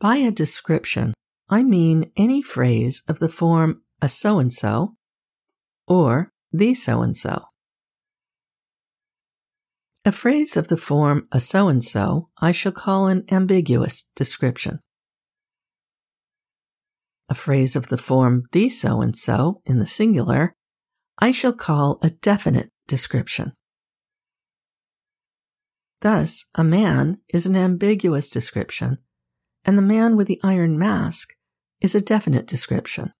By 0.00 0.18
a 0.18 0.30
description, 0.30 1.14
I 1.48 1.64
mean 1.64 2.12
any 2.16 2.40
phrase 2.40 3.02
of 3.08 3.18
the 3.18 3.28
form 3.28 3.82
a 4.00 4.08
so 4.08 4.38
and 4.38 4.52
so 4.52 4.94
or 5.88 6.32
the 6.52 6.74
so 6.74 7.02
and 7.02 7.16
so. 7.16 7.46
A 10.04 10.12
phrase 10.12 10.56
of 10.56 10.68
the 10.68 10.76
form 10.76 11.26
a 11.32 11.40
so 11.40 11.68
and 11.68 11.82
so 11.82 12.28
I 12.38 12.52
shall 12.52 12.70
call 12.70 13.08
an 13.08 13.24
ambiguous 13.28 14.04
description. 14.14 14.78
A 17.28 17.34
phrase 17.34 17.74
of 17.74 17.88
the 17.88 17.98
form 17.98 18.44
the 18.52 18.68
so 18.68 19.02
and 19.02 19.16
so 19.16 19.62
in 19.66 19.80
the 19.80 19.86
singular 19.86 20.54
I 21.18 21.32
shall 21.32 21.52
call 21.52 21.98
a 22.02 22.10
definite 22.10 22.70
description. 22.86 23.52
Thus, 26.00 26.44
a 26.54 26.62
man 26.62 27.18
is 27.28 27.46
an 27.46 27.56
ambiguous 27.56 28.30
description, 28.30 28.98
and 29.68 29.76
the 29.76 29.82
man 29.82 30.16
with 30.16 30.26
the 30.26 30.40
iron 30.42 30.78
mask 30.78 31.34
is 31.82 31.94
a 31.94 32.00
definite 32.00 32.46
description. 32.46 33.12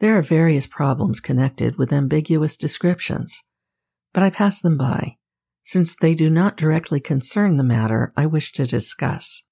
There 0.00 0.16
are 0.16 0.22
various 0.22 0.66
problems 0.66 1.20
connected 1.20 1.76
with 1.76 1.92
ambiguous 1.92 2.56
descriptions, 2.56 3.44
but 4.14 4.22
I 4.22 4.30
pass 4.30 4.62
them 4.62 4.78
by, 4.78 5.16
since 5.62 5.94
they 5.94 6.14
do 6.14 6.30
not 6.30 6.56
directly 6.56 7.00
concern 7.00 7.58
the 7.58 7.62
matter 7.62 8.14
I 8.16 8.24
wish 8.24 8.52
to 8.52 8.64
discuss. 8.64 9.44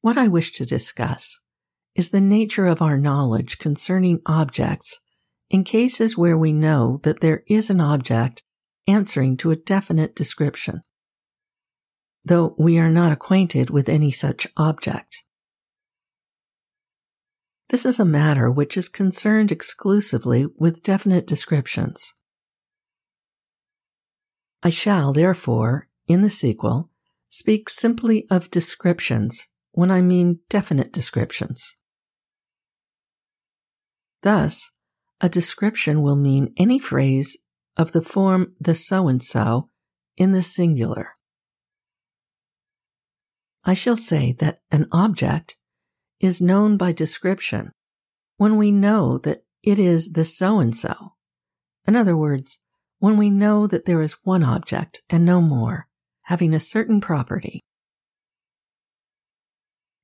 What 0.00 0.16
I 0.16 0.28
wish 0.28 0.52
to 0.52 0.64
discuss 0.64 1.40
is 1.96 2.10
the 2.10 2.20
nature 2.20 2.68
of 2.68 2.80
our 2.80 2.98
knowledge 2.98 3.58
concerning 3.58 4.20
objects 4.26 5.00
in 5.50 5.64
cases 5.64 6.16
where 6.16 6.38
we 6.38 6.52
know 6.52 7.00
that 7.02 7.20
there 7.20 7.42
is 7.48 7.68
an 7.68 7.80
object 7.80 8.44
answering 8.86 9.36
to 9.38 9.50
a 9.50 9.56
definite 9.56 10.14
description, 10.14 10.82
though 12.24 12.54
we 12.58 12.78
are 12.78 12.90
not 12.90 13.12
acquainted 13.12 13.70
with 13.70 13.88
any 13.88 14.10
such 14.10 14.46
object. 14.56 15.24
This 17.68 17.86
is 17.86 17.98
a 17.98 18.04
matter 18.04 18.50
which 18.50 18.76
is 18.76 18.88
concerned 18.88 19.50
exclusively 19.50 20.46
with 20.58 20.82
definite 20.82 21.26
descriptions. 21.26 22.14
I 24.62 24.70
shall, 24.70 25.12
therefore, 25.12 25.88
in 26.06 26.22
the 26.22 26.30
sequel, 26.30 26.90
speak 27.30 27.68
simply 27.70 28.26
of 28.30 28.50
descriptions 28.50 29.48
when 29.72 29.90
I 29.90 30.02
mean 30.02 30.40
definite 30.50 30.92
descriptions. 30.92 31.76
Thus, 34.20 34.70
a 35.20 35.28
description 35.28 36.02
will 36.02 36.16
mean 36.16 36.52
any 36.56 36.78
phrase 36.78 37.38
of 37.76 37.92
the 37.92 38.02
form 38.02 38.54
the 38.60 38.74
so 38.74 39.08
and 39.08 39.22
so 39.22 39.70
in 40.16 40.32
the 40.32 40.42
singular. 40.42 41.16
I 43.64 43.74
shall 43.74 43.96
say 43.96 44.32
that 44.38 44.60
an 44.70 44.88
object 44.90 45.56
is 46.20 46.40
known 46.40 46.76
by 46.76 46.92
description 46.92 47.72
when 48.36 48.56
we 48.56 48.72
know 48.72 49.18
that 49.18 49.44
it 49.62 49.78
is 49.78 50.12
the 50.12 50.24
so 50.24 50.58
and 50.58 50.74
so. 50.74 51.14
In 51.86 51.96
other 51.96 52.16
words, 52.16 52.60
when 52.98 53.16
we 53.16 53.30
know 53.30 53.66
that 53.66 53.84
there 53.84 54.00
is 54.00 54.16
one 54.24 54.42
object 54.42 55.02
and 55.10 55.24
no 55.24 55.40
more 55.40 55.88
having 56.22 56.54
a 56.54 56.60
certain 56.60 57.00
property. 57.00 57.60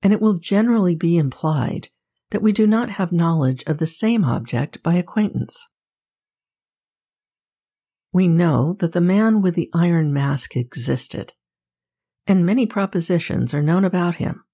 And 0.03 0.13
it 0.13 0.21
will 0.21 0.39
generally 0.39 0.95
be 0.95 1.17
implied 1.17 1.89
that 2.31 2.43
we 2.43 2.53
do 2.53 2.67
not 2.67 2.91
have 2.91 3.13
knowledge 3.13 3.65
of 3.67 3.79
the 3.79 3.87
same 3.87 4.25
object 4.25 4.83
by 4.83 4.95
acquaintance. 4.95 5.69
We 8.13 8.29
know 8.29 8.75
that 8.81 8.93
the 8.93 9.01
man 9.01 9.43
with 9.43 9.55
the 9.55 9.71
iron 9.75 10.13
mask 10.13 10.57
existed, 10.57 11.35
and 12.29 12.47
many 12.47 12.65
propositions 12.67 13.53
are 13.53 13.63
known 13.63 13.85
about 13.85 14.17
him 14.17 14.45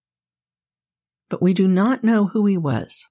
but 1.29 1.43
we 1.43 1.53
do 1.53 1.67
not 1.67 2.05
know 2.05 2.29
who 2.29 2.47
he 2.47 2.57
was. 2.57 3.09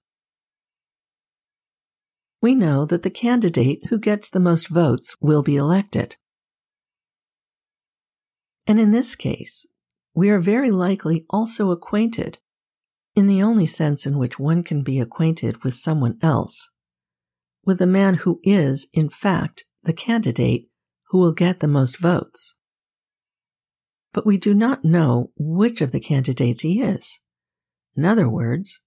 We 2.42 2.56
know 2.56 2.86
that 2.86 3.04
the 3.04 3.10
candidate 3.10 3.88
who 3.90 4.00
gets 4.00 4.30
the 4.30 4.40
most 4.40 4.68
votes 4.68 5.16
will 5.22 5.44
be 5.44 5.56
elected. 5.56 6.18
And 8.68 8.80
in 8.80 8.92
this 8.92 9.16
case, 9.16 9.66
we 10.14 10.30
are 10.30 10.40
very 10.40 10.72
likely 10.72 11.26
also 11.30 11.72
acquainted, 11.72 12.38
in 13.16 13.28
the 13.28 13.42
only 13.42 13.66
sense 13.66 14.06
in 14.06 14.18
which 14.18 14.40
one 14.40 14.64
can 14.64 14.84
be 14.84 15.00
acquainted 15.00 15.64
with 15.64 15.74
someone 15.74 16.18
else, 16.22 16.72
with 17.66 17.80
the 17.80 17.88
man 17.88 18.16
who 18.16 18.40
is, 18.44 18.88
in 18.94 19.10
fact, 19.10 19.66
the 19.84 19.94
candidate 19.94 20.70
who 21.10 21.20
will 21.20 21.34
get 21.34 21.60
the 21.60 21.68
most 21.68 21.98
votes. 21.98 22.56
But 24.14 24.26
we 24.26 24.38
do 24.38 24.54
not 24.54 24.86
know 24.86 25.32
which 25.36 25.82
of 25.82 25.92
the 25.92 26.00
candidates 26.00 26.62
he 26.62 26.82
is. 26.82 27.20
In 27.96 28.06
other 28.06 28.30
words, 28.30 28.82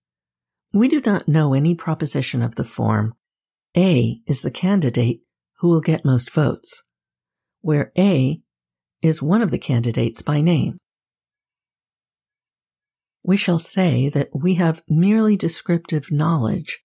we 0.73 0.89
do 0.89 1.01
not 1.05 1.29
know 1.29 1.53
any 1.53 1.75
proposition 1.75 2.43
of 2.43 2.55
the 2.55 2.65
form 2.65 3.15
A 3.77 4.21
is 4.27 4.43
the 4.43 4.51
candidate 4.51 5.21
who 5.59 5.71
will 5.71 5.81
get 5.81 6.05
most 6.05 6.31
votes, 6.31 6.85
where 7.61 7.93
A 7.99 8.41
is 9.03 9.23
one 9.23 9.43
of 9.43 9.51
the 9.51 9.59
candidates 9.59 10.23
by 10.23 10.41
name. 10.41 10.79
We 13.23 13.37
shall 13.37 13.59
say 13.59 14.09
that 14.11 14.29
we 14.33 14.55
have 14.55 14.83
merely 14.89 15.37
descriptive 15.37 16.13
knowledge 16.13 16.85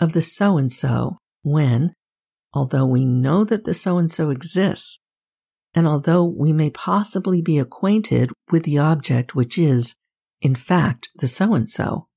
of 0.00 0.12
the 0.12 0.22
so 0.22 0.56
and 0.56 0.72
so 0.72 1.18
when, 1.42 1.92
although 2.54 2.86
we 2.86 3.04
know 3.04 3.44
that 3.44 3.64
the 3.64 3.74
so 3.74 3.98
and 3.98 4.10
so 4.10 4.30
exists, 4.30 4.98
and 5.76 5.86
although 5.86 6.24
we 6.24 6.52
may 6.52 6.70
possibly 6.70 7.40
be 7.40 7.58
acquainted 7.58 8.30
with 8.50 8.64
the 8.64 8.78
object 8.78 9.36
which 9.36 9.56
is 9.56 9.94
in 10.40 10.54
fact, 10.54 11.08
the 11.16 11.28
so 11.28 11.54
and 11.54 11.68
so. 11.68 12.08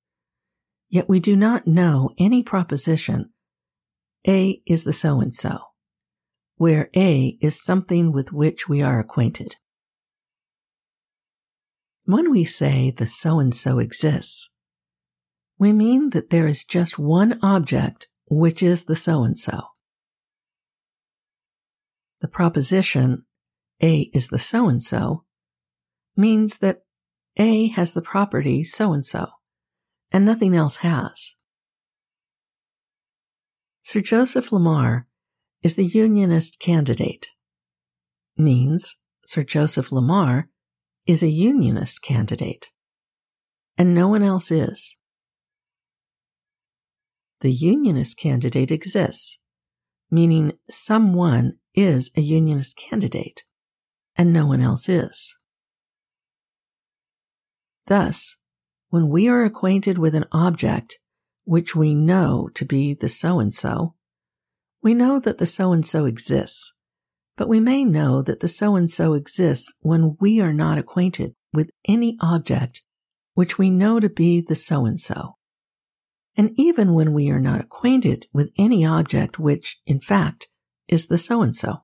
Yet 0.90 1.08
we 1.08 1.20
do 1.20 1.36
not 1.36 1.68
know 1.68 2.12
any 2.18 2.44
proposition 2.44 3.32
A 4.28 4.62
is 4.66 4.84
the 4.84 4.94
so 4.94 5.22
and 5.22 5.34
so, 5.34 5.60
where 6.56 6.90
A 6.96 7.38
is 7.42 7.64
something 7.64 8.12
with 8.12 8.34
which 8.34 8.68
we 8.68 8.82
are 8.82 9.00
acquainted. 9.00 9.56
When 12.06 12.32
we 12.32 12.44
say 12.44 12.92
the 12.92 13.06
so 13.06 13.40
and 13.40 13.56
so 13.56 13.80
exists, 13.80 14.50
we 15.58 15.72
mean 15.74 16.10
that 16.12 16.30
there 16.30 16.48
is 16.48 16.64
just 16.64 16.98
one 16.98 17.40
object 17.44 18.08
which 18.30 18.64
is 18.64 18.86
the 18.86 18.96
so 18.96 19.24
and 19.24 19.38
so. 19.38 19.62
The 22.22 22.28
proposition 22.28 23.26
A 23.82 24.10
is 24.14 24.28
the 24.28 24.40
so 24.40 24.68
and 24.68 24.84
so 24.84 25.24
means 26.16 26.58
that 26.58 26.84
a 27.38 27.68
has 27.70 27.94
the 27.94 28.02
property 28.02 28.64
so 28.64 28.92
and 28.92 29.06
so, 29.06 29.28
and 30.12 30.26
nothing 30.26 30.56
else 30.56 30.78
has. 30.78 31.36
Sir 33.84 34.02
Joseph 34.02 34.52
Larmor 34.52 35.08
is 35.64 35.76
the 35.76 35.86
Unionist 35.86 36.60
candidate. 36.60 37.28
Means 38.38 38.98
Sir 39.26 39.44
Joseph 39.44 39.92
Larmor 39.92 40.50
is 41.06 41.24
a 41.24 41.30
Unionist 41.30 42.02
candidate, 42.02 42.68
and 43.78 43.96
no 43.96 44.08
one 44.08 44.22
else 44.22 44.52
is. 44.52 44.98
The 47.42 47.52
Unionist 47.52 48.20
candidate 48.20 48.70
exists, 48.70 49.40
meaning 50.12 50.54
someone 50.70 51.60
is 51.74 52.12
a 52.18 52.22
Unionist 52.22 52.78
candidate, 52.78 53.44
and 54.20 54.34
no 54.34 54.46
one 54.46 54.60
else 54.60 54.90
is. 54.90 55.34
Thus, 57.88 58.36
when 58.90 59.08
we 59.08 59.30
are 59.30 59.46
acquainted 59.46 59.98
with 59.98 60.14
an 60.14 60.26
object 60.34 61.00
which 61.46 61.74
we 61.74 61.96
know 61.96 62.50
to 62.56 62.66
be 62.66 62.94
the 62.94 63.08
so 63.08 63.40
and 63.40 63.54
so, 63.54 63.96
we 64.84 64.94
know 64.94 65.20
that 65.20 65.38
the 65.38 65.48
so 65.48 65.72
and 65.72 65.86
so 65.86 66.04
exists, 66.04 66.74
but 67.38 67.48
we 67.48 67.62
may 67.62 67.86
know 67.86 68.22
that 68.22 68.42
the 68.42 68.50
so 68.50 68.76
and 68.76 68.92
so 68.92 69.14
exists 69.14 69.74
when 69.80 70.18
we 70.20 70.42
are 70.42 70.54
not 70.54 70.78
acquainted 70.78 71.34
with 71.54 71.72
any 71.88 72.18
object 72.22 72.84
which 73.36 73.58
we 73.58 73.70
know 73.70 74.02
to 74.02 74.10
be 74.10 74.42
the 74.42 74.56
so 74.56 74.86
and 74.86 75.00
so. 75.00 75.38
And 76.36 76.52
even 76.58 76.94
when 76.94 77.14
we 77.14 77.30
are 77.30 77.40
not 77.40 77.62
acquainted 77.62 78.28
with 78.34 78.52
any 78.58 78.86
object 78.86 79.40
which, 79.40 79.80
in 79.86 80.02
fact, 80.02 80.50
is 80.90 81.08
the 81.08 81.18
so 81.18 81.42
and 81.42 81.56
so. 81.56 81.84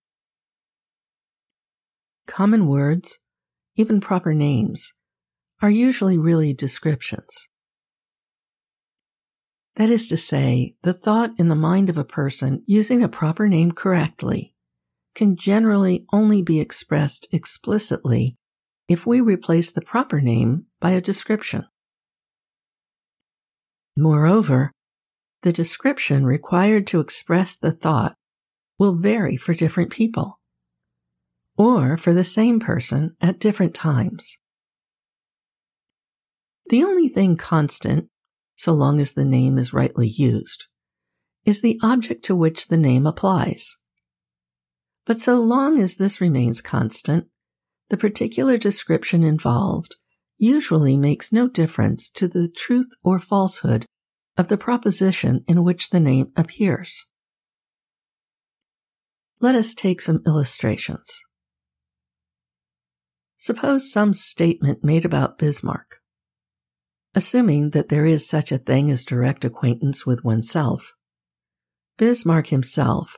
Common 2.28 2.68
words, 2.68 3.20
even 3.76 4.02
proper 4.02 4.34
names, 4.34 4.94
are 5.62 5.70
usually 5.70 6.18
really 6.18 6.54
descriptions. 6.54 7.48
That 9.76 9.90
is 9.90 10.08
to 10.10 10.18
say, 10.18 10.74
the 10.84 10.94
thought 10.94 11.32
in 11.38 11.50
the 11.50 11.56
mind 11.56 11.90
of 11.90 11.98
a 11.98 12.06
person 12.06 12.64
using 12.66 13.04
a 13.04 13.10
proper 13.10 13.48
name 13.48 13.72
correctly 13.72 14.54
can 15.14 15.36
generally 15.36 16.06
only 16.14 16.42
be 16.42 16.60
expressed 16.60 17.28
explicitly 17.32 18.38
if 18.88 19.06
we 19.06 19.20
replace 19.20 19.72
the 19.72 19.82
proper 19.82 20.22
name 20.22 20.66
by 20.80 20.92
a 20.92 21.02
description. 21.02 21.66
Moreover, 23.98 24.72
the 25.42 25.54
description 25.54 26.26
required 26.26 26.88
to 26.88 27.00
express 27.00 27.56
the 27.56 27.72
thought 27.72 28.16
will 28.78 28.96
vary 28.96 29.38
for 29.38 29.54
different 29.54 29.92
people, 29.92 30.40
or 31.58 31.98
for 31.98 32.14
the 32.14 32.24
same 32.24 32.60
person 32.60 33.16
at 33.22 33.40
different 33.40 33.74
times. 33.74 34.38
The 36.68 36.84
only 36.84 37.08
thing 37.08 37.38
constant, 37.38 38.10
so 38.56 38.74
long 38.74 39.00
as 39.00 39.14
the 39.14 39.26
name 39.26 39.58
is 39.58 39.74
rightly 39.74 40.08
used, 40.08 40.66
is 41.46 41.62
the 41.62 41.80
object 41.84 42.24
to 42.26 42.36
which 42.36 42.68
the 42.68 42.78
name 42.78 43.06
applies. 43.06 43.78
But 45.06 45.18
so 45.18 45.40
long 45.40 45.80
as 45.80 45.98
this 45.98 46.20
remains 46.20 46.62
constant, 46.62 47.28
the 47.90 47.98
particular 47.98 48.58
description 48.58 49.24
involved 49.24 49.96
usually 50.38 50.98
makes 50.98 51.32
no 51.32 51.48
difference 51.48 52.10
to 52.10 52.28
the 52.28 52.50
truth 52.50 52.90
or 53.04 53.20
falsehood 53.20 53.86
of 54.38 54.48
the 54.48 54.58
proposition 54.58 55.44
in 55.48 55.64
which 55.64 55.92
the 55.92 56.00
name 56.00 56.32
appears. 56.36 57.06
Let 59.40 59.56
us 59.56 59.74
take 59.74 60.02
some 60.02 60.22
illustrations. 60.26 61.25
Suppose 63.46 63.92
some 63.92 64.14
statement 64.14 64.84
made 64.84 65.06
about 65.06 65.38
Bismarck. 65.38 66.02
Assuming 67.14 67.70
that 67.70 67.90
there 67.90 68.04
is 68.04 68.28
such 68.28 68.52
a 68.52 68.58
thing 68.58 68.90
as 68.90 69.06
direct 69.06 69.46
acquaintance 69.46 70.04
with 70.04 70.26
oneself, 70.26 70.96
Bismarck 72.00 72.48
himself 72.48 73.18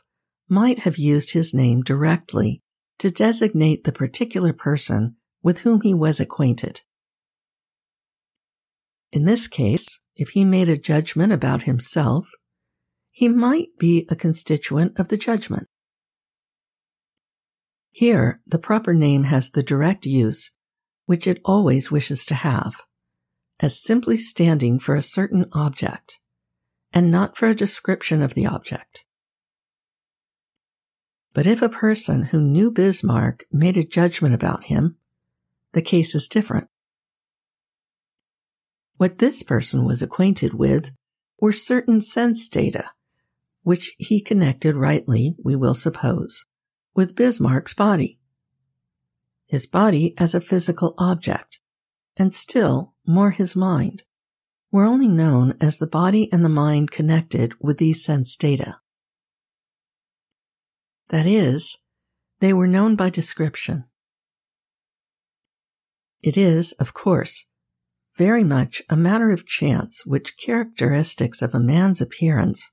might 0.50 0.80
have 0.80 0.98
used 0.98 1.32
his 1.32 1.54
name 1.54 1.82
directly 1.82 2.62
to 2.98 3.10
designate 3.10 3.86
the 3.86 3.94
particular 3.94 4.52
person 4.52 5.16
with 5.44 5.60
whom 5.60 5.80
he 5.80 5.94
was 5.94 6.20
acquainted. 6.20 6.82
In 9.14 9.24
this 9.24 9.48
case, 9.48 10.02
if 10.18 10.32
he 10.32 10.44
made 10.44 10.68
a 10.68 10.78
judgment 10.78 11.32
about 11.32 11.62
himself, 11.62 12.32
he 13.12 13.30
might 13.30 13.70
be 13.80 14.06
a 14.10 14.16
constituent 14.18 15.00
of 15.00 15.08
the 15.08 15.16
judgment. 15.16 15.68
Here, 17.98 18.42
the 18.46 18.60
proper 18.60 18.94
name 18.94 19.24
has 19.24 19.50
the 19.50 19.64
direct 19.64 20.06
use 20.06 20.52
which 21.08 21.26
it 21.26 21.42
always 21.44 21.90
wishes 21.90 22.28
to 22.28 22.36
have, 22.36 22.76
as 23.60 23.82
simply 23.82 24.18
standing 24.18 24.78
for 24.78 24.94
a 24.94 25.02
certain 25.02 25.48
object, 25.52 26.20
and 26.94 27.10
not 27.10 27.36
for 27.36 27.48
a 27.48 27.56
description 27.56 28.22
of 28.22 28.36
the 28.36 28.46
object. 28.46 29.08
But 31.34 31.48
if 31.48 31.64
a 31.64 31.70
person 31.70 32.26
who 32.26 32.40
knew 32.40 32.70
Bismarck 32.70 33.46
made 33.52 33.78
a 33.78 33.84
judgment 33.84 34.36
about 34.36 34.66
him, 34.66 34.98
the 35.74 35.82
case 35.82 36.14
is 36.14 36.28
different. 36.28 36.68
What 38.98 39.18
this 39.18 39.42
person 39.42 39.86
was 39.86 40.04
acquainted 40.04 40.54
with 40.54 40.92
were 41.40 41.52
certain 41.52 42.02
sense 42.02 42.48
data, 42.48 42.92
which 43.64 43.96
he 43.98 44.22
connected 44.22 44.76
rightly, 44.76 45.36
we 45.44 45.56
will 45.56 45.74
suppose, 45.74 46.46
with 46.98 47.16
Bismarck's 47.16 47.76
body. 47.76 48.18
His 49.46 49.68
body 49.68 50.16
as 50.18 50.34
a 50.34 50.42
physical 50.42 50.96
object, 50.98 51.60
and 52.18 52.34
still 52.34 52.96
more 53.06 53.30
his 53.30 53.56
mind, 53.56 54.02
were 54.72 54.84
only 54.84 55.08
known 55.08 55.56
as 55.62 55.78
the 55.78 55.86
body 55.86 56.28
and 56.34 56.44
the 56.44 56.50
mind 56.50 56.90
connected 56.90 57.54
with 57.62 57.78
these 57.78 58.04
sense 58.04 58.36
data. 58.36 58.80
That 61.10 61.28
is, 61.28 61.78
they 62.40 62.52
were 62.52 62.68
known 62.68 62.96
by 62.96 63.12
description. 63.12 63.86
It 66.24 66.36
is, 66.36 66.72
of 66.74 66.96
course, 66.96 67.46
very 68.16 68.44
much 68.44 68.82
a 68.90 68.98
matter 68.98 69.30
of 69.30 69.46
chance 69.46 70.04
which 70.04 70.36
characteristics 70.36 71.44
of 71.44 71.54
a 71.54 71.60
man's 71.60 72.02
appearance 72.02 72.72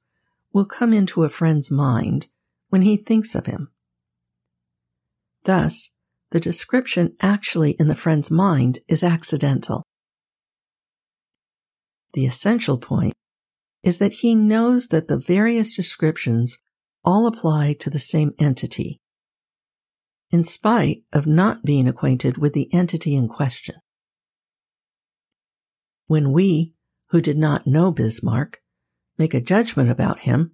will 0.51 0.65
come 0.65 0.95
into 0.95 1.25
a 1.25 1.29
friend's 1.29 1.71
mind 1.71 2.29
when 2.71 2.81
he 2.81 2.97
thinks 2.97 3.35
of 3.35 3.45
him. 3.45 3.69
Thus, 5.45 5.91
the 6.31 6.41
description 6.41 7.15
actually 7.21 7.73
in 7.73 7.87
the 7.87 7.95
friend's 7.95 8.31
mind 8.31 8.81
is 8.89 9.05
accidental. 9.05 9.85
The 12.15 12.27
essential 12.27 12.79
point 12.79 13.15
is 13.83 13.99
that 13.99 14.15
he 14.15 14.35
knows 14.35 14.89
that 14.89 15.09
the 15.09 15.19
various 15.19 15.77
descriptions 15.77 16.59
all 17.05 17.27
apply 17.27 17.75
to 17.75 17.91
the 17.91 17.99
same 17.99 18.33
entity, 18.39 18.99
in 20.31 20.43
spite 20.43 21.03
of 21.13 21.27
not 21.27 21.65
being 21.65 21.87
acquainted 21.87 22.39
with 22.39 22.55
the 22.55 22.73
entity 22.73 23.15
in 23.15 23.29
question. 23.29 23.77
When 26.07 26.33
we, 26.33 26.73
who 27.11 27.21
did 27.21 27.37
not 27.37 27.67
know 27.67 27.91
Bismarck, 27.91 28.63
make 29.19 29.35
a 29.35 29.41
judgment 29.41 29.91
about 29.91 30.21
him, 30.21 30.53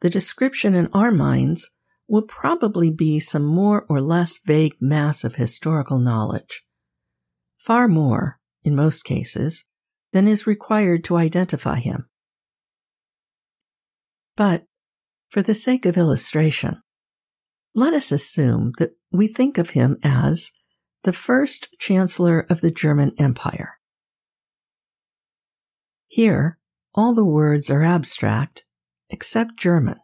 the 0.00 0.10
description 0.10 0.74
in 0.74 0.88
our 0.92 1.12
minds 1.12 1.70
will 2.08 2.22
probably 2.22 2.90
be 2.90 3.20
some 3.20 3.44
more 3.44 3.84
or 3.88 4.00
less 4.00 4.38
vague 4.44 4.74
mass 4.80 5.24
of 5.24 5.34
historical 5.34 5.98
knowledge. 5.98 6.64
Far 7.58 7.86
more, 7.86 8.40
in 8.64 8.74
most 8.74 9.04
cases, 9.04 9.66
than 10.12 10.26
is 10.26 10.46
required 10.46 11.04
to 11.04 11.18
identify 11.18 11.76
him. 11.76 12.08
But, 14.36 14.64
for 15.28 15.42
the 15.42 15.54
sake 15.54 15.84
of 15.84 15.98
illustration, 15.98 16.82
let 17.74 17.92
us 17.92 18.10
assume 18.10 18.72
that 18.78 18.92
we 19.12 19.28
think 19.28 19.58
of 19.58 19.70
him 19.70 19.98
as 20.02 20.50
the 21.04 21.12
first 21.12 21.68
Chancellor 21.78 22.46
of 22.48 22.60
the 22.62 22.70
German 22.70 23.12
Empire. 23.18 23.74
Here, 26.06 26.58
all 26.94 27.14
the 27.14 27.24
words 27.24 27.70
are 27.70 27.82
abstract 27.82 28.64
except 29.10 29.58
German. 29.58 29.96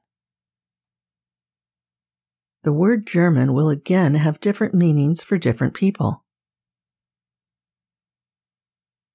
The 2.65 2.73
word 2.73 3.07
German 3.07 3.53
will 3.53 3.69
again 3.69 4.15
have 4.15 4.41
different 4.41 4.75
meanings 4.75 5.23
for 5.23 5.39
different 5.39 5.75
people. 5.75 6.25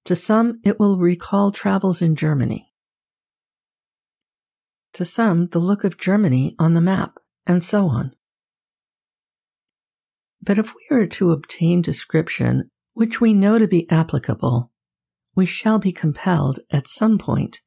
To 0.05 0.15
some, 0.15 0.59
it 0.63 0.79
will 0.79 0.97
recall 0.97 1.51
travels 1.51 2.01
in 2.01 2.15
Germany. 2.15 2.71
To 4.93 5.03
some, 5.03 5.47
the 5.47 5.59
look 5.59 5.83
of 5.83 5.97
Germany 5.97 6.55
on 6.57 6.73
the 6.73 6.81
map, 6.81 7.17
and 7.45 7.61
so 7.61 7.87
on. 7.87 8.13
But 10.41 10.57
if 10.57 10.73
we 10.73 10.95
are 10.95 11.07
to 11.07 11.31
obtain 11.31 11.81
description 11.81 12.69
which 12.93 13.19
we 13.19 13.33
know 13.33 13.59
to 13.59 13.67
be 13.67 13.89
applicable 13.89 14.71
we 15.35 15.45
shall 15.45 15.79
be 15.79 15.91
compelled 15.91 16.59
at 16.71 16.87
some 16.87 17.17
point 17.17 17.61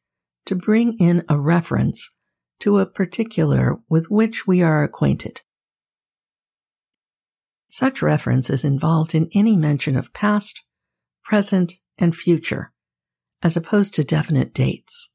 to 0.44 0.54
bring 0.54 0.96
in 0.98 1.24
a 1.28 1.40
reference 1.40 2.14
to 2.60 2.78
a 2.78 2.86
particular 2.86 3.78
with 3.88 4.10
which 4.10 4.46
we 4.46 4.62
are 4.62 4.84
acquainted. 4.84 5.40
Such 7.72 8.02
reference 8.02 8.50
is 8.50 8.66
involved 8.66 9.14
in 9.14 9.30
any 9.32 9.56
mention 9.56 9.96
of 9.96 10.12
past, 10.12 10.62
present, 11.24 11.72
and 11.96 12.14
future, 12.14 12.70
as 13.42 13.56
opposed 13.56 13.94
to 13.94 14.04
definite 14.04 14.52
dates, 14.52 15.10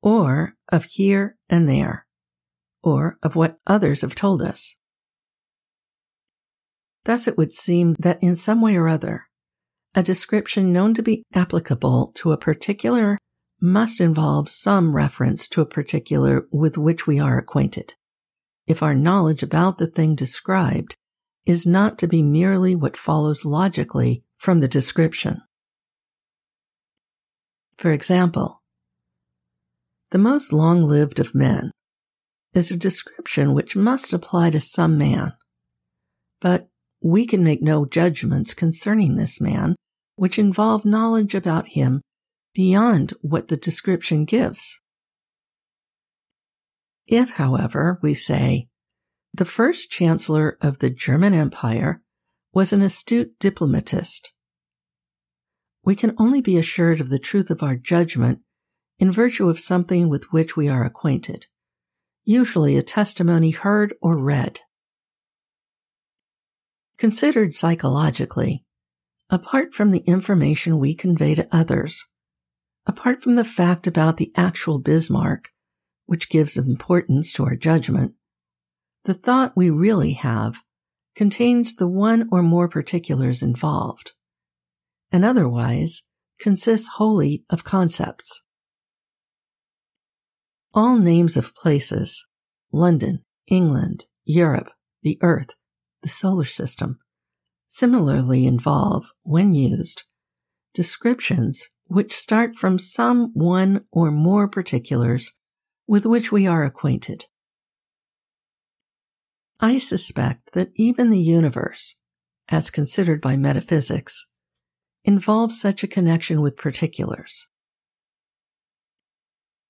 or 0.00 0.54
of 0.72 0.84
here 0.84 1.36
and 1.50 1.68
there, 1.68 2.06
or 2.82 3.18
of 3.22 3.36
what 3.36 3.58
others 3.66 4.00
have 4.00 4.14
told 4.14 4.40
us. 4.40 4.76
Thus, 7.04 7.28
it 7.28 7.36
would 7.36 7.52
seem 7.52 7.96
that 7.98 8.22
in 8.22 8.34
some 8.34 8.62
way 8.62 8.74
or 8.74 8.88
other, 8.88 9.24
a 9.94 10.02
description 10.02 10.72
known 10.72 10.94
to 10.94 11.02
be 11.02 11.22
applicable 11.34 12.12
to 12.14 12.32
a 12.32 12.38
particular 12.38 13.18
must 13.60 14.00
involve 14.00 14.48
some 14.48 14.96
reference 14.96 15.48
to 15.48 15.60
a 15.60 15.66
particular 15.66 16.46
with 16.50 16.78
which 16.78 17.06
we 17.06 17.20
are 17.20 17.36
acquainted. 17.36 17.92
If 18.66 18.82
our 18.82 18.94
knowledge 18.94 19.42
about 19.42 19.76
the 19.76 19.86
thing 19.86 20.14
described 20.14 20.96
is 21.46 21.66
not 21.66 21.96
to 21.98 22.08
be 22.08 22.20
merely 22.20 22.74
what 22.74 22.96
follows 22.96 23.44
logically 23.44 24.24
from 24.36 24.58
the 24.60 24.68
description. 24.68 25.40
For 27.78 27.92
example, 27.92 28.62
the 30.10 30.18
most 30.18 30.52
long 30.52 30.82
lived 30.82 31.20
of 31.20 31.34
men 31.34 31.70
is 32.52 32.70
a 32.70 32.76
description 32.76 33.54
which 33.54 33.76
must 33.76 34.12
apply 34.12 34.50
to 34.50 34.60
some 34.60 34.98
man, 34.98 35.34
but 36.40 36.68
we 37.02 37.26
can 37.26 37.44
make 37.44 37.62
no 37.62 37.86
judgments 37.86 38.54
concerning 38.54 39.14
this 39.14 39.40
man 39.40 39.76
which 40.16 40.38
involve 40.38 40.84
knowledge 40.84 41.34
about 41.34 41.68
him 41.68 42.00
beyond 42.54 43.12
what 43.20 43.48
the 43.48 43.56
description 43.56 44.24
gives. 44.24 44.80
If, 47.06 47.32
however, 47.32 48.00
we 48.02 48.14
say, 48.14 48.68
the 49.32 49.44
first 49.44 49.90
chancellor 49.90 50.56
of 50.60 50.78
the 50.78 50.90
German 50.90 51.34
Empire 51.34 52.02
was 52.52 52.72
an 52.72 52.82
astute 52.82 53.38
diplomatist, 53.38 54.32
we 55.86 55.94
can 55.94 56.14
only 56.18 56.42
be 56.42 56.58
assured 56.58 57.00
of 57.00 57.10
the 57.10 57.18
truth 57.18 57.48
of 57.48 57.62
our 57.62 57.76
judgment 57.76 58.40
in 58.98 59.12
virtue 59.12 59.48
of 59.48 59.60
something 59.60 60.08
with 60.08 60.32
which 60.32 60.56
we 60.56 60.68
are 60.68 60.84
acquainted, 60.84 61.46
usually 62.24 62.76
a 62.76 62.82
testimony 62.82 63.52
heard 63.52 63.94
or 64.02 64.18
read. 64.18 64.60
Considered 66.98 67.54
psychologically, 67.54 68.64
apart 69.30 69.74
from 69.74 69.92
the 69.92 70.00
information 70.00 70.80
we 70.80 70.92
convey 70.92 71.36
to 71.36 71.46
others, 71.52 72.10
apart 72.84 73.22
from 73.22 73.36
the 73.36 73.44
fact 73.44 73.86
about 73.86 74.16
the 74.16 74.32
actual 74.34 74.80
Bismarck, 74.80 75.50
which 76.06 76.28
gives 76.28 76.56
importance 76.56 77.32
to 77.34 77.44
our 77.44 77.54
judgment, 77.54 78.14
the 79.06 79.14
thought 79.14 79.56
we 79.56 79.70
really 79.70 80.14
have 80.14 80.62
contains 81.14 81.76
the 81.76 81.86
one 81.86 82.28
or 82.32 82.42
more 82.42 82.68
particulars 82.68 83.40
involved, 83.40 84.12
and 85.12 85.24
otherwise 85.24 86.02
consists 86.40 86.88
wholly 86.96 87.44
of 87.48 87.62
concepts. 87.62 88.42
All 90.74 90.98
names 90.98 91.36
of 91.36 91.54
places, 91.54 92.26
London, 92.72 93.24
England, 93.46 94.06
Europe, 94.24 94.72
the 95.02 95.18
Earth, 95.22 95.54
the 96.02 96.08
solar 96.08 96.44
system, 96.44 96.98
similarly 97.68 98.44
involve, 98.44 99.06
when 99.22 99.54
used, 99.54 100.02
descriptions 100.74 101.68
which 101.86 102.12
start 102.12 102.56
from 102.56 102.76
some 102.76 103.30
one 103.34 103.84
or 103.92 104.10
more 104.10 104.48
particulars 104.48 105.38
with 105.86 106.04
which 106.04 106.32
we 106.32 106.44
are 106.48 106.64
acquainted. 106.64 107.26
I 109.58 109.78
suspect 109.78 110.52
that 110.52 110.70
even 110.74 111.10
the 111.10 111.20
universe, 111.20 111.98
as 112.48 112.70
considered 112.70 113.20
by 113.20 113.36
metaphysics, 113.36 114.28
involves 115.04 115.60
such 115.60 115.82
a 115.82 115.88
connection 115.88 116.42
with 116.42 116.56
particulars. 116.56 117.48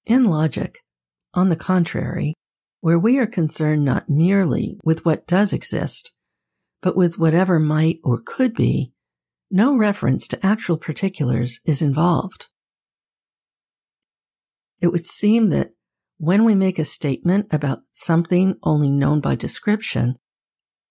In 0.05 0.25
logic, 0.25 0.81
on 1.35 1.51
the 1.51 1.57
contrary, 1.57 2.35
where 2.81 2.99
we 2.99 3.19
are 3.19 3.27
concerned 3.27 3.85
not 3.85 4.09
merely 4.09 4.79
with 4.83 5.05
what 5.05 5.27
does 5.27 5.53
exist, 5.53 6.13
but 6.81 6.97
with 6.97 7.19
whatever 7.19 7.59
might 7.59 7.99
or 8.03 8.21
could 8.25 8.55
be, 8.55 8.93
no 9.51 9.77
reference 9.77 10.27
to 10.29 10.47
actual 10.47 10.77
particulars 10.77 11.61
is 11.65 11.81
involved. 11.81 12.49
It 14.81 14.89
would 14.89 15.07
seem 15.07 15.51
that 15.51 15.73
when 16.19 16.45
we 16.45 16.55
make 16.55 16.79
a 16.79 16.85
statement 16.85 17.47
about 17.51 17.81
something 17.91 18.57
only 18.63 18.91
known 18.91 19.21
by 19.21 19.35
description, 19.35 20.17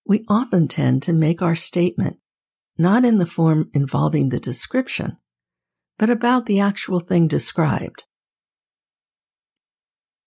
we 0.05 0.23
often 0.27 0.67
tend 0.67 1.01
to 1.03 1.13
make 1.13 1.41
our 1.41 1.55
statement 1.55 2.17
not 2.77 3.05
in 3.05 3.17
the 3.17 3.25
form 3.25 3.69
involving 3.73 4.29
the 4.29 4.39
description, 4.39 5.17
but 5.97 6.09
about 6.09 6.45
the 6.45 6.59
actual 6.59 6.99
thing 6.99 7.27
described. 7.27 8.03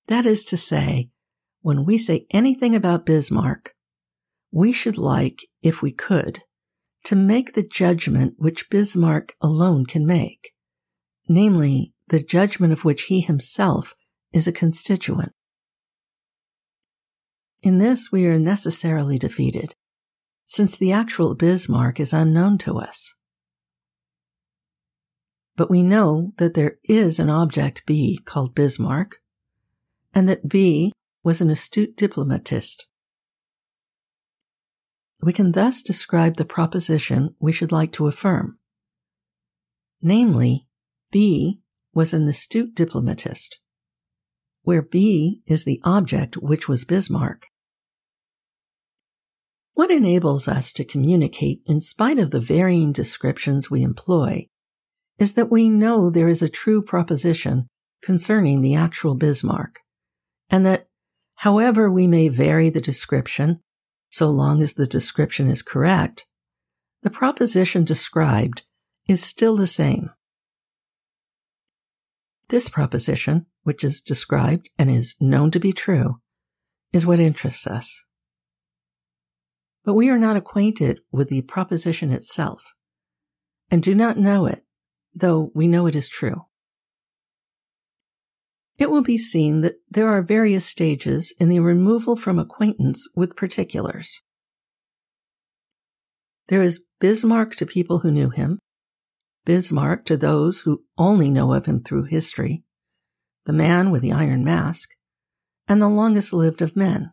That 0.08 0.24
is 0.24 0.44
to 0.46 0.56
say, 0.56 1.10
when 1.60 1.84
we 1.84 1.98
say 1.98 2.26
anything 2.30 2.74
about 2.74 3.04
Bismarck, 3.04 3.74
we 4.50 4.72
should 4.72 4.96
like, 4.96 5.40
if 5.62 5.82
we 5.82 5.92
could, 5.92 6.40
to 7.04 7.14
make 7.14 7.52
the 7.52 7.62
judgment 7.62 8.34
which 8.38 8.70
Bismarck 8.70 9.34
alone 9.42 9.84
can 9.84 10.06
make, 10.06 10.52
namely, 11.28 11.94
the 12.08 12.22
judgment 12.22 12.72
of 12.72 12.84
which 12.84 13.04
he 13.04 13.20
himself 13.20 13.94
is 14.32 14.46
a 14.46 14.52
constituent. 14.52 15.32
In 17.62 17.78
this, 17.78 18.12
we 18.12 18.26
are 18.26 18.38
necessarily 18.38 19.18
defeated, 19.18 19.74
since 20.46 20.76
the 20.76 20.92
actual 20.92 21.34
Bismarck 21.34 21.98
is 21.98 22.12
unknown 22.12 22.58
to 22.58 22.78
us. 22.78 23.14
But 25.56 25.70
we 25.70 25.82
know 25.82 26.34
that 26.38 26.54
there 26.54 26.76
is 26.84 27.18
an 27.18 27.28
object 27.28 27.84
B 27.84 28.20
called 28.24 28.54
Bismarck, 28.54 29.16
and 30.14 30.28
that 30.28 30.48
B 30.48 30.92
was 31.24 31.40
an 31.40 31.50
astute 31.50 31.96
diplomatist. 31.96 32.86
We 35.20 35.32
can 35.32 35.50
thus 35.50 35.82
describe 35.82 36.36
the 36.36 36.44
proposition 36.44 37.34
we 37.40 37.50
should 37.50 37.72
like 37.72 37.90
to 37.92 38.06
affirm. 38.06 38.58
Namely, 40.00 40.68
B 41.10 41.60
was 41.92 42.14
an 42.14 42.28
astute 42.28 42.76
diplomatist 42.76 43.58
where 44.68 44.82
B 44.82 45.40
is 45.46 45.64
the 45.64 45.80
object 45.82 46.36
which 46.36 46.68
was 46.68 46.84
Bismarck. 46.84 47.46
What 49.72 49.90
enables 49.90 50.46
us 50.46 50.72
to 50.72 50.84
communicate 50.84 51.62
in 51.64 51.80
spite 51.80 52.18
of 52.18 52.32
the 52.32 52.40
varying 52.40 52.92
descriptions 52.92 53.70
we 53.70 53.80
employ 53.80 54.46
is 55.18 55.32
that 55.36 55.50
we 55.50 55.70
know 55.70 56.10
there 56.10 56.28
is 56.28 56.42
a 56.42 56.50
true 56.50 56.82
proposition 56.82 57.66
concerning 58.02 58.60
the 58.60 58.74
actual 58.74 59.14
Bismarck, 59.14 59.80
and 60.50 60.66
that 60.66 60.88
however 61.36 61.90
we 61.90 62.06
may 62.06 62.28
vary 62.28 62.68
the 62.68 62.82
description, 62.82 63.60
so 64.10 64.28
long 64.28 64.60
as 64.60 64.74
the 64.74 64.84
description 64.84 65.48
is 65.48 65.62
correct, 65.62 66.26
the 67.02 67.08
proposition 67.08 67.84
described 67.84 68.66
is 69.08 69.22
still 69.22 69.56
the 69.56 69.66
same. 69.66 70.10
This 72.50 72.68
proposition, 72.68 73.46
which 73.62 73.84
is 73.84 74.00
described 74.00 74.70
and 74.78 74.90
is 74.90 75.16
known 75.20 75.50
to 75.50 75.60
be 75.60 75.72
true, 75.72 76.20
is 76.92 77.06
what 77.06 77.20
interests 77.20 77.66
us. 77.66 78.04
But 79.84 79.94
we 79.94 80.08
are 80.10 80.18
not 80.18 80.36
acquainted 80.36 81.00
with 81.10 81.28
the 81.28 81.42
proposition 81.42 82.12
itself 82.12 82.74
and 83.70 83.82
do 83.82 83.94
not 83.94 84.18
know 84.18 84.46
it, 84.46 84.62
though 85.14 85.50
we 85.54 85.68
know 85.68 85.86
it 85.86 85.96
is 85.96 86.08
true. 86.08 86.46
It 88.78 88.90
will 88.90 89.02
be 89.02 89.18
seen 89.18 89.60
that 89.62 89.80
there 89.90 90.08
are 90.08 90.22
various 90.22 90.64
stages 90.64 91.34
in 91.40 91.48
the 91.48 91.60
removal 91.60 92.14
from 92.14 92.38
acquaintance 92.38 93.08
with 93.16 93.36
particulars. 93.36 94.22
There 96.46 96.62
is 96.62 96.84
Bismarck 97.00 97.56
to 97.56 97.66
people 97.66 98.00
who 98.00 98.10
knew 98.10 98.30
him, 98.30 98.60
Bismarck 99.44 100.04
to 100.06 100.16
those 100.16 100.60
who 100.60 100.84
only 100.96 101.30
know 101.30 101.52
of 101.52 101.66
him 101.66 101.82
through 101.82 102.04
history, 102.04 102.62
the 103.48 103.52
man 103.54 103.90
with 103.90 104.02
the 104.02 104.12
iron 104.12 104.44
mask, 104.44 104.90
and 105.66 105.80
the 105.80 105.88
longest 105.88 106.34
lived 106.34 106.60
of 106.60 106.76
men. 106.76 107.10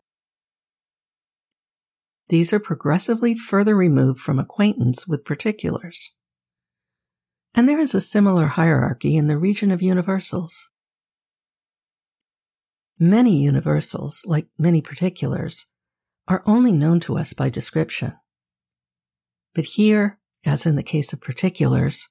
These 2.28 2.52
are 2.52 2.60
progressively 2.60 3.34
further 3.34 3.74
removed 3.74 4.20
from 4.20 4.38
acquaintance 4.38 5.08
with 5.08 5.24
particulars. 5.24 6.14
And 7.54 7.66
there 7.66 7.80
is 7.80 7.94
a 7.94 8.02
similar 8.02 8.48
hierarchy 8.48 9.16
in 9.16 9.28
the 9.28 9.38
region 9.38 9.70
of 9.70 9.80
universals. 9.80 10.70
Many 12.98 13.38
universals, 13.38 14.22
like 14.26 14.48
many 14.58 14.82
particulars, 14.82 15.64
are 16.28 16.42
only 16.44 16.72
known 16.72 17.00
to 17.00 17.16
us 17.16 17.32
by 17.32 17.48
description. 17.48 18.12
But 19.54 19.64
here, 19.64 20.18
as 20.44 20.66
in 20.66 20.76
the 20.76 20.82
case 20.82 21.14
of 21.14 21.22
particulars, 21.22 22.10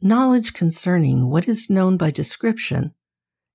knowledge 0.00 0.54
concerning 0.54 1.30
what 1.30 1.46
is 1.46 1.70
known 1.70 1.96
by 1.96 2.10
description 2.10 2.94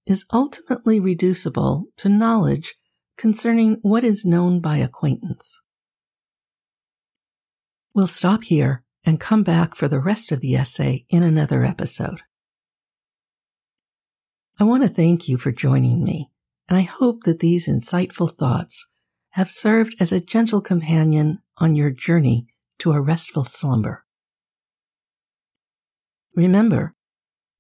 is 0.10 0.26
ultimately 0.34 1.00
reducible 1.00 1.86
to 1.96 2.10
knowledge 2.10 2.76
concerning 3.16 3.78
what 3.84 4.04
is 4.04 4.26
known 4.26 4.60
by 4.60 4.78
acquaintance. 4.78 5.62
We'll 7.94 8.08
stop 8.08 8.44
here 8.46 8.84
and 9.06 9.20
come 9.20 9.44
back 9.44 9.76
for 9.76 9.88
the 9.88 10.00
rest 10.00 10.32
of 10.32 10.42
the 10.42 10.56
essay 10.56 11.06
in 11.10 11.22
another 11.22 11.64
episode. 11.64 12.22
I 14.60 14.64
want 14.64 14.82
to 14.82 14.90
thank 14.90 15.30
you 15.30 15.38
for 15.38 15.52
joining 15.52 16.04
me, 16.04 16.32
and 16.68 16.78
I 16.78 16.82
hope 16.82 17.22
that 17.24 17.40
these 17.40 17.70
insightful 17.70 18.36
thoughts 18.36 18.90
have 19.32 19.52
served 19.52 19.96
as 20.00 20.12
a 20.12 20.20
gentle 20.20 20.60
companion 20.60 21.40
on 21.58 21.76
your 21.76 21.92
journey 21.92 22.48
to 22.80 22.94
a 22.94 23.02
restful 23.02 23.44
slumber. 23.44 24.06
Remember, 26.36 26.96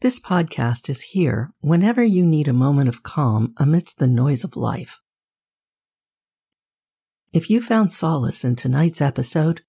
this 0.01 0.19
podcast 0.19 0.89
is 0.89 1.01
here 1.01 1.51
whenever 1.59 2.01
you 2.01 2.25
need 2.25 2.47
a 2.47 2.53
moment 2.53 2.88
of 2.88 3.03
calm 3.03 3.53
amidst 3.57 3.99
the 3.99 4.07
noise 4.07 4.45
of 4.45 4.55
life. 4.55 5.01
If 7.33 7.49
you 7.49 7.62
found 7.62 7.91
solace 7.91 8.45
in 8.45 8.55
tonight's 8.55 9.01
episode, 9.01 9.62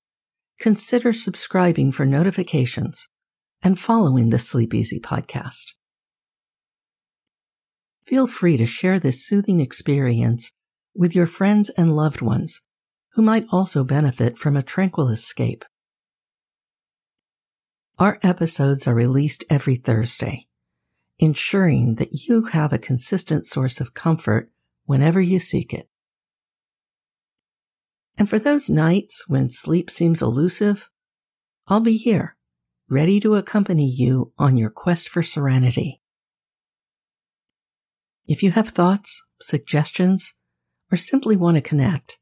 consider 0.60 1.12
subscribing 1.12 1.90
for 1.90 2.06
notifications 2.06 3.08
and 3.60 3.78
following 3.78 4.30
the 4.30 4.38
Sleep 4.38 4.72
Easy 4.72 5.00
podcast. 5.00 5.72
Feel 8.04 8.28
free 8.28 8.56
to 8.56 8.66
share 8.66 9.00
this 9.00 9.26
soothing 9.26 9.58
experience 9.60 10.52
with 10.94 11.14
your 11.14 11.26
friends 11.26 11.70
and 11.70 11.94
loved 11.94 12.22
ones 12.22 12.60
who 13.14 13.22
might 13.22 13.46
also 13.50 13.82
benefit 13.82 14.38
from 14.38 14.56
a 14.56 14.62
tranquil 14.62 15.08
escape. 15.08 15.64
Our 18.00 18.18
episodes 18.22 18.88
are 18.88 18.94
released 18.94 19.44
every 19.50 19.76
Thursday, 19.76 20.46
ensuring 21.18 21.96
that 21.96 22.26
you 22.26 22.46
have 22.46 22.72
a 22.72 22.78
consistent 22.78 23.44
source 23.44 23.78
of 23.78 23.92
comfort 23.92 24.50
whenever 24.86 25.20
you 25.20 25.38
seek 25.38 25.74
it. 25.74 25.86
And 28.16 28.26
for 28.26 28.38
those 28.38 28.70
nights 28.70 29.28
when 29.28 29.50
sleep 29.50 29.90
seems 29.90 30.22
elusive, 30.22 30.88
I'll 31.68 31.80
be 31.80 31.98
here, 31.98 32.38
ready 32.88 33.20
to 33.20 33.34
accompany 33.34 33.86
you 33.86 34.32
on 34.38 34.56
your 34.56 34.70
quest 34.70 35.10
for 35.10 35.22
serenity. 35.22 36.00
If 38.26 38.42
you 38.42 38.52
have 38.52 38.70
thoughts, 38.70 39.28
suggestions, 39.42 40.38
or 40.90 40.96
simply 40.96 41.36
want 41.36 41.56
to 41.56 41.60
connect, 41.60 42.18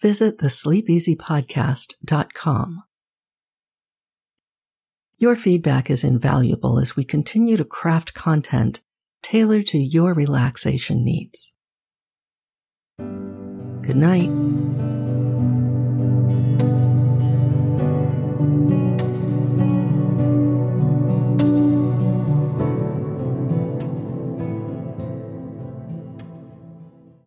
visit 0.00 0.38
the 0.38 0.48
sleepeasypodcast.com. 0.48 2.84
Your 5.22 5.36
feedback 5.36 5.88
is 5.88 6.02
invaluable 6.02 6.80
as 6.80 6.96
we 6.96 7.04
continue 7.04 7.56
to 7.56 7.64
craft 7.64 8.12
content 8.12 8.82
tailored 9.22 9.68
to 9.68 9.78
your 9.78 10.14
relaxation 10.14 11.04
needs. 11.04 11.54
Good 12.98 13.94
night. 13.94 14.30